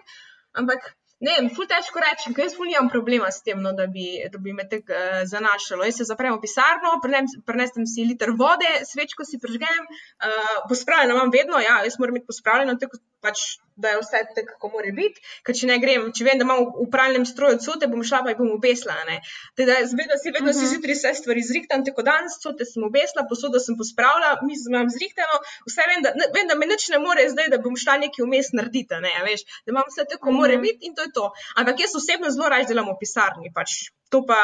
[0.53, 0.91] Ampak
[1.21, 4.07] ne vem, ful težko rečem, ker jaz ful nimam problema s tem, no, da, bi,
[4.33, 5.85] da bi me tako uh, zanašalo.
[5.87, 6.95] Jaz se zaprem v pisarno,
[7.45, 12.29] prenesem si liter vode, svečko si prežgem, uh, pospravljeno imam vedno, ja, jaz moram biti
[12.33, 15.21] pospravljeno, tako pač da je vse tako, kako mora biti.
[15.45, 18.33] Ker če ne grem, če vem, da imam v upravnem stroju cote, bom šla pa
[18.33, 18.97] jih bom obesla.
[19.59, 20.59] Teda, vedno si, vedno uh -huh.
[20.59, 20.71] si mhm.
[20.73, 25.39] zjutraj vse stvari zrihtam, tako danes cote sem obesla, posodo sem pospravila, mi imam zrihtano,
[25.69, 28.25] vse vem, da, ne, vem, da me nič ne more zdaj, da bom šla nekaj
[28.25, 30.41] vmes narediti, ne, veš, da imam vse tako, kako uh -huh.
[30.41, 31.31] mora biti in to je to.
[31.55, 34.39] Ampak jaz osebno zelo raje delam v pisarni, pač to pa.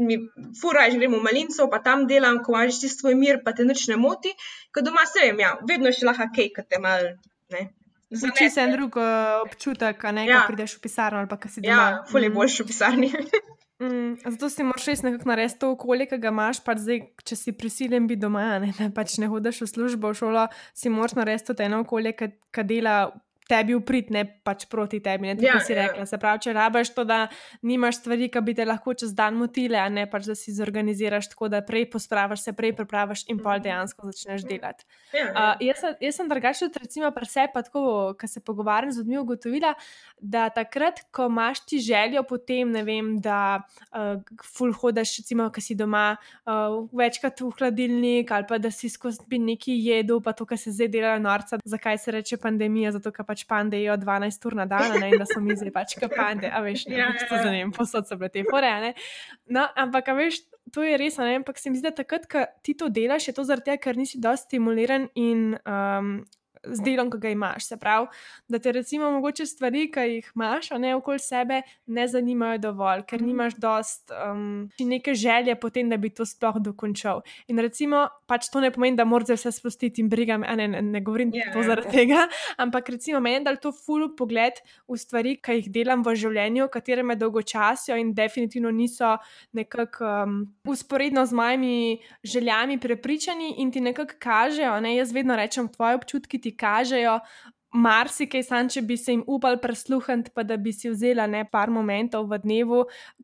[0.00, 0.16] Mi
[0.56, 3.66] furaj, že gremo v malinco, pa tam delam, ko imaš ti svoj mir, pa te
[3.68, 4.30] nič ne moti,
[4.72, 7.04] ker doma se vem, ja, vedno je še lahko kaj, kaj te mal,
[7.52, 7.66] ne,
[8.10, 9.04] Zvuči se en drug uh,
[9.46, 10.42] občutek, ne, ja.
[10.42, 11.74] ko prideš v pisarno ali pa kaj si doma.
[11.76, 12.34] Ja, fulje mm.
[12.34, 13.10] boljši v pisarni.
[13.82, 17.38] mm, zato si moraš res nekako narediti to okolje, ki ga imaš, pa zdaj, če
[17.38, 21.14] si prisiljen biti doma, ne, ne pač ne hodiš v službo, v šolo, si moraš
[21.20, 22.96] narediti to eno okolje, ki dela
[23.50, 25.30] tebi uprit, ne pač proti tebi.
[25.30, 25.86] Ne, ja, si ja.
[25.86, 26.06] rekla.
[26.08, 27.20] Se pravi, če rabiš to, da
[27.66, 31.30] nimaš stvari, ki bi te lahko čez dan motile, a ne pač, da si zorganiziraš
[31.32, 34.86] tako, da prej pospraviš, se prej pripraviš in pa dejansko začneš delati.
[35.14, 35.30] Ja, ja.
[35.30, 37.84] Uh, jaz, jaz sem drugače, recimo, pri sebi, pa tako,
[38.18, 39.74] ko se pogovarjam z ljudmi, ugotovila,
[40.20, 44.20] da takrat, ko imaš ti željo potem, ne vem, da uh,
[44.56, 49.38] ful hodaš, recimo, ki si doma uh, večkrat v hladilnik ali pa da si skozi
[49.38, 53.26] nekaj jedel, pa to, kar se zdaj dela norca, zakaj se reče pandemija, zato ker
[53.26, 55.96] pač pač pande jejo 12 ur na dan, ne, in da so mi zdaj pač
[56.00, 57.42] kot pande, a veš, ne, ja, pač ja.
[57.44, 58.94] zanem, posod so bile te fore.
[59.48, 60.42] No, ampak, a veš,
[60.74, 63.36] to je res, ne, ampak se mi zdi, da takrat, ko ti to delaš, je
[63.36, 66.20] to zaradi tega, ker nisi dosti stimuliran in um,
[66.64, 67.66] z delom, ki ga imaš.
[67.70, 68.06] Se pravi,
[68.48, 73.04] da te recimo mogoče stvari, ki jih imaš, a ne okoli sebe, ne zanimajo dovolj,
[73.08, 73.28] ker mhm.
[73.28, 77.22] nimaš dost um, neke želje potem, da bi to sploh dokončal.
[77.48, 81.00] In recimo, pač to ne pomeni, da moraš vse spustiti in brigam, ne, ne, ne
[81.04, 81.52] govorim yeah.
[81.54, 82.26] to zaradi tega,
[82.62, 87.04] ampak recimo meni da to ful pogled v stvari, ki jih delam v življenju, katere
[87.06, 89.16] me dolgočasijo in definitivno niso
[89.56, 90.38] nekako um,
[90.68, 91.74] usporedno z mojimi
[92.24, 97.20] željami prepričani in ti nekako kažejo, ne, jaz vedno rečem, tvoje občutki ti ti kažejo
[97.70, 101.70] marsikaj, sam če bi se jim upal prisluhniti, pa da bi si vzela ne par
[101.70, 102.80] momentov v dnevu,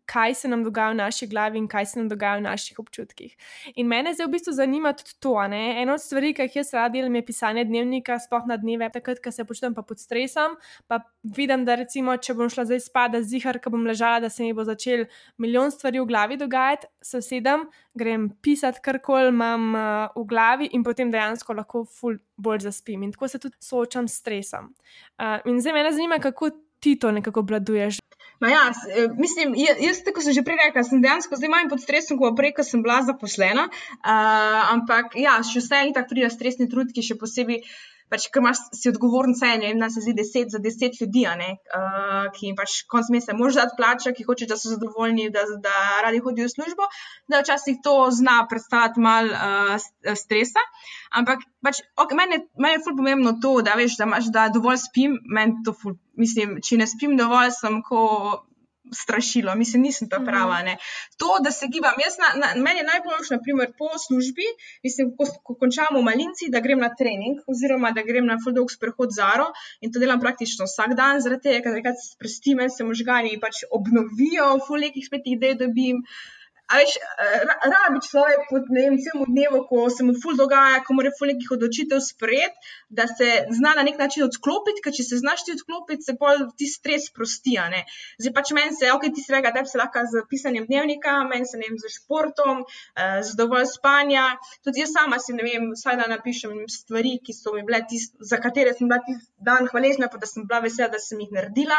[0.06, 3.34] kaj se nam dogaja v naši glavi in kaj se nam dogaja v naših občutkih.
[3.74, 5.34] In mene zdaj v bistvu zanima tudi to.
[5.50, 5.82] Ne?
[5.82, 9.22] Eno od stvari, ki jih jaz rad delam, je pisanje dnevnika, sploh na dneve, takrat,
[9.24, 10.54] ko se počutim pa pod stresom.
[10.86, 11.02] Pa
[11.36, 14.54] vidim, da recimo, če bom šla zdaj spada zihar, ko bom ležala, da se mi
[14.56, 15.06] bo začel
[15.42, 20.84] milijon stvari v glavi dogajati, se sedem, grem pisati karkoli imam uh, v glavi in
[20.86, 23.02] potem dejansko lahko ful bolj zaspim.
[23.02, 24.72] In tako se tudi soočam s stresom.
[25.18, 27.98] Uh, in zdaj me zanima, kako ti to nekako obladuješ.
[28.40, 32.18] Ja, e, mislim, jaz, tako sem že prej rekla, sem dejansko zdaj manj pod stresom,
[32.20, 33.68] kot prej, ko sem bila zaposlena.
[33.96, 37.62] Uh, ampak, ja, še vse je tako, da stresni trudki, še posebej
[38.12, 41.48] pač, ker imaš si odgovoren cen, ne vem, se zdi deset za deset ljudi, ne,
[41.78, 45.44] uh, ki jim pač konc meseca moraš dati plačo, ki hoče, da so zadovoljni, da,
[45.62, 45.74] da
[46.06, 46.88] radi hodijo v službo,
[47.32, 49.88] da včasih to zna predstavljati mal uh,
[50.22, 50.64] stresa.
[51.18, 55.18] Ampak pač, okay, meni je ful pomembno to, da veš, da imaš, da dovolj spim,
[55.26, 58.04] meni to ful, mislim, če ne spim dovolj, sem ko
[58.94, 60.62] strašilo, mislim, nisem ta prava.
[60.62, 60.76] Ne.
[61.16, 64.46] To, da se gibam, jaz, na, na, meni je najboljš, naprimer, po službi,
[64.86, 68.56] mislim, ko, ko končamo v malinci, da grem na trening, oziroma da grem na full
[68.56, 72.84] dog sprehod zaro in to delam praktično vsak dan, zaradi tega, ker se sprostim, se
[72.84, 76.02] možgani pač obnovijo, full nekih spet idej dobim.
[76.66, 76.96] A veš,
[77.70, 82.00] rabi človek po celem dnevu, ko se mu ful dogaja, ko mora ful nekih odločitev
[82.02, 86.16] sprejeti, da se zna na nek način odklopiti, ker če se znaš ti odklopiti, se
[86.18, 87.54] pol ti stres prosti.
[88.18, 91.46] Zdaj pač meni se, ok, ti si rega, da se lahko z pisanjem dnevnika, meni
[91.46, 92.64] se ne vem, z športom,
[92.98, 94.26] eh, z dovolj spanja.
[94.66, 98.18] Tudi jaz sama si ne vem, vsaj da napišem stvari, ki so mi bile tiste,
[98.32, 101.30] za katere sem bila tisti dan hvaležna, pa da sem bila vesela, da sem jih
[101.38, 101.78] naredila.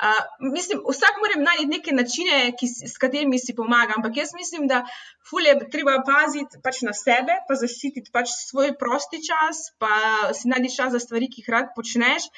[0.00, 4.64] Uh, mislim, vsak mora najti neke načine, ki, s katerimi si pomaga, ampak jaz mislim,
[4.70, 4.80] da
[5.28, 9.92] fulje treba paziti pač na sebe, pa zaščititi pač svoj prosti čas, pa
[10.36, 12.30] si najti čas za stvari, ki jih rad počneš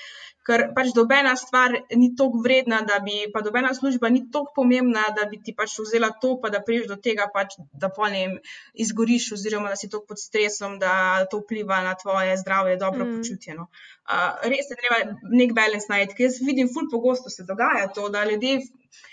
[0.47, 5.05] ker pač dobena stvar ni tako vredna, da bi, pa dobena služba ni tako pomembna,
[5.16, 8.38] da bi ti pač vzela to, pa da priješ do tega, pač, da polnem
[8.74, 13.16] izgoriš, oziroma da si to pod stresom, da to vpliva na tvoje zdravje, dobro mm.
[13.18, 13.57] počutje.
[13.59, 13.68] No.
[14.03, 18.09] Uh, res je treba nek balans najti, ker jaz vidim, ful pogosto se dogaja to,
[18.11, 18.61] da ljudje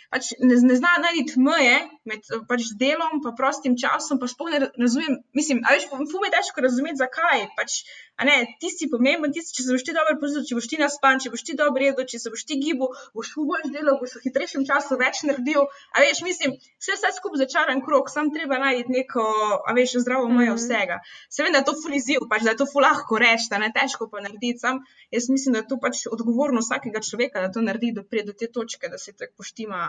[0.09, 1.77] pač ne, ne zna najti meje
[2.09, 5.19] med pač delom in prostim časom, pa sploh ne razumem.
[5.37, 7.45] Mislim, a veš, fum je težko razumeti, zakaj.
[7.57, 7.83] Pač,
[8.27, 10.79] ne, ti si pomemben, ti si, če se boš ti dobro počutil, če boš ti
[10.81, 13.95] naspan, če boš ti dobro jedel, če se boš ti gibal, boš v boljšem delu,
[14.01, 15.67] boš v hitrejšem času več naredil.
[15.95, 19.25] A veš, mislim, vse je skupaj začaran krok, sam treba najti neko,
[19.63, 20.63] a veš, zdravo mejo mm -hmm.
[20.63, 20.99] vsega.
[21.29, 24.21] Seveda, da je to fuliziv, pač, da je to fulahko reči, da ne težko pa
[24.21, 24.59] narediti.
[24.59, 28.31] Sam jaz mislim, da je to pač odgovornost vsakega človeka, da to naredi, da pride
[28.31, 29.79] do te točke, da se tako poštima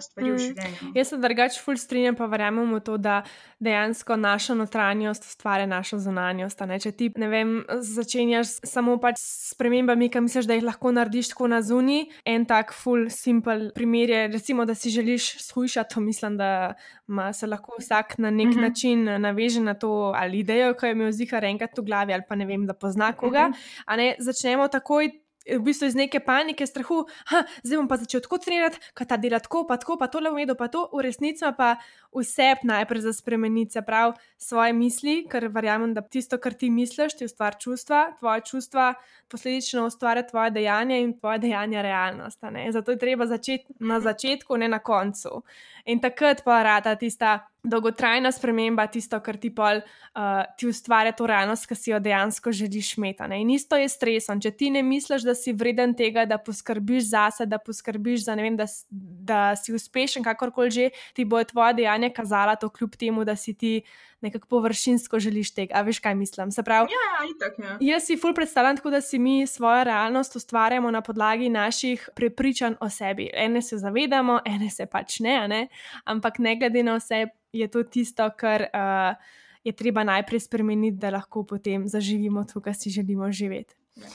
[0.00, 0.34] stvari mm.
[0.34, 0.92] v življenju.
[0.94, 3.22] Jaz se drugače ful strinjam, pa verjamem v to, da
[3.58, 6.62] dejansko naša notranjost ustvarja našo zunanjost.
[6.82, 11.32] Če ti, ne vem, začenjaš samo pač s premembami, ki misliš, da jih lahko narediš
[11.32, 16.00] tako na zuni, en tak ful simple primer je, recimo, da si želiš shujšati, to
[16.00, 16.74] mislim, da
[17.06, 18.62] ma, se lahko vsak na nek mm -hmm.
[18.62, 22.34] način naveže na to ali idejo, ki jo ima zihar enkrat v glavi ali pa
[22.34, 23.48] ne vem, da pozna koga.
[23.48, 23.96] Mm -hmm.
[23.96, 28.38] ne, začnemo takoj v bistvu iz neke panike, strahu, ha, zdaj bom pa začel tako
[28.40, 31.74] trenirati, kaj ta dela tako, pa tako, pa tole umedo, pa to, v resnici pa
[32.14, 37.18] vse najprej za spremeniti, se pravi, svoje misli, ker verjamem, da tisto, kar ti misliš,
[37.18, 38.94] ti ustvari čustva, tvoje čustva
[39.28, 42.40] posledično ustvarja tvoje dejanje in tvoje dejanje realnost.
[42.70, 45.42] Zato je treba začeti na začetku, ne na koncu.
[45.84, 51.26] In takrat pa rata tista dolgotrajna sprememba, tisto, kar ti pol uh, ti ustvarja to
[51.26, 53.24] realnost, ki si jo dejansko želiš imeti.
[53.40, 54.40] In isto je stresom.
[54.44, 58.46] Če ti ne misliš, da si vreden tega, da poskrbiš zase, da poskrbiš za ne
[58.46, 63.24] vem, da, da si uspešen, kakorkoli že, ti bo tvoje dejanje kazala to, kljub temu,
[63.24, 63.80] da si ti
[64.20, 65.74] nekako površinsko želiš tega.
[65.78, 66.50] A veš, kaj mislim?
[66.64, 67.76] Prav, ja, itak, ja.
[67.80, 72.74] Jaz si ful predstavljam tako, da si mi svojo realnost ustvarjamo na podlagi naših prepričanj
[72.80, 73.30] o sebi.
[73.34, 75.68] Ene se zavedamo, ene se pač ne, ne?
[76.04, 78.68] ampak ne glede na vse, je to tisto, kar.
[78.74, 83.74] Uh, Je treba najprej spremeniti, da lahko potem zaživimo to, kar si želimo živeti.
[83.96, 84.06] Ja.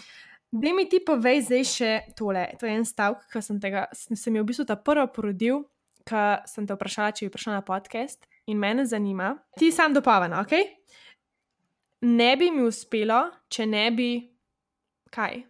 [0.52, 2.47] Da mi ti povej zdaj še tole.
[2.58, 5.64] To je en stavek, ki sem, tega, sem jih v bistvu ta prvi porodil,
[6.10, 10.41] ki sem te vprašala, če bi prišla na podcast in mene zanima, ti sam dopavana,
[10.41, 10.54] ok?
[12.02, 14.12] Ne bi mi uspelo, če ne bi
[15.14, 15.41] kaj.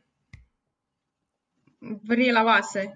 [2.10, 2.88] Vrela vase.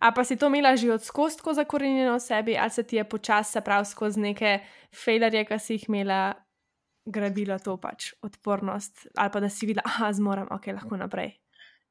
[0.00, 3.04] A pa si to imela že od skostko zakorenjeno v sebi, ali se ti je
[3.04, 4.60] počasi, se pravi, skozi neke
[4.96, 6.34] fejlerje, ki si jih imela,
[7.04, 11.34] gradila to pač odpornost, ali pa da si videla, ah, zmorem, ok, lahko naprej.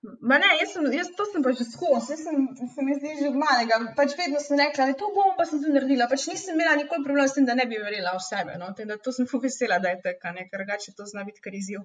[0.01, 2.43] Ma ne, jaz, sem, jaz to sem pač skozi, jaz sem,
[2.75, 3.79] se mi zdi že od malega.
[3.97, 6.07] Pač vedno sem rekla, da to bom, pa sem to naredila.
[6.11, 8.55] Pač nisem imela nikoli problema s tem, da ne bi verjela v sebe.
[8.61, 8.69] No?
[8.77, 11.83] Tem, to sem fuvisela, da je tako, ker drugače to zna biti kar izziv.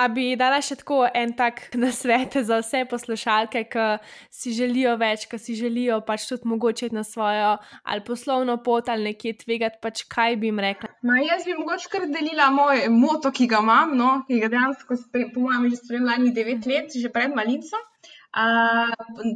[0.00, 3.86] A bi dala še tako en tak nasvet za vse poslušalke, ki
[4.32, 7.52] si želijo več, ki si želijo pač tudi mogoče na svojo
[7.84, 10.90] ali poslovno pot ali nekje tvegati, pač kaj bi jim rekla?
[11.06, 14.98] Ma jaz bi mogoče kar delila moj moto, ki ga imam, no, ki ga dejansko,
[15.12, 17.78] po mojem, že spremljam lani devet let, že pred malico.
[18.32, 18.88] Uh,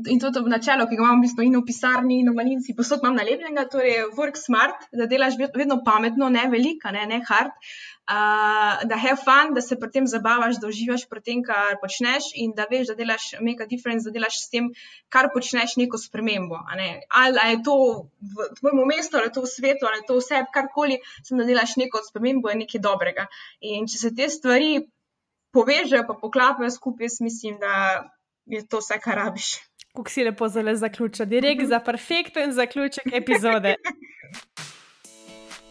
[0.08, 2.72] in to je načelo, ki ga imam v bistvu in v pisarni, in v malinci,
[2.72, 7.52] posod imam nalepljenega, torej work smart, da delaš vedno pametno, ne velika, ne, ne hard,
[8.08, 12.30] uh, da have fun, da se pri tem zabavaš, da uživaš pri tem, kar počneš
[12.40, 14.72] in da veš, da delaš make a difference, da delaš s tem,
[15.12, 16.64] kar počneš neko spremembo.
[16.80, 16.88] Ne?
[17.12, 17.76] Ali je to
[18.16, 21.44] v tvojem mestu, ali je to v svetu, ali je to vse, karkoli, sem da
[21.44, 23.28] delaš neko spremembo, je nekaj dobrega.
[23.60, 24.86] In če se te stvari
[25.52, 28.06] povežejo, pa poklapajo skupaj, mislim, da
[28.46, 29.56] je to vse, kar rabiš.
[29.96, 33.74] Kako si lepo zelo zaključil, direkt za perfekten zaključek epizode.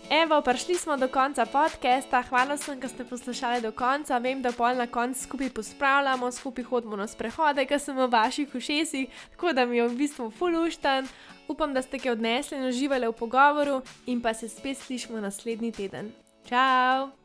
[0.10, 2.22] Evo, prišli smo do konca podcasta.
[2.22, 4.18] Hvala sem, da ste poslušali do konca.
[4.18, 8.56] Vem, da pol na koncu skupaj pospravljamo, skupaj hodimo na sprehode, ker sem v vaših
[8.56, 11.08] ušesih, tako da mi je v bistvu fuluštan.
[11.48, 15.72] Upam, da ste kaj odnesli in uživali v pogovoru, in pa se spet slišimo naslednji
[15.72, 16.14] teden.
[16.48, 17.25] Ciao!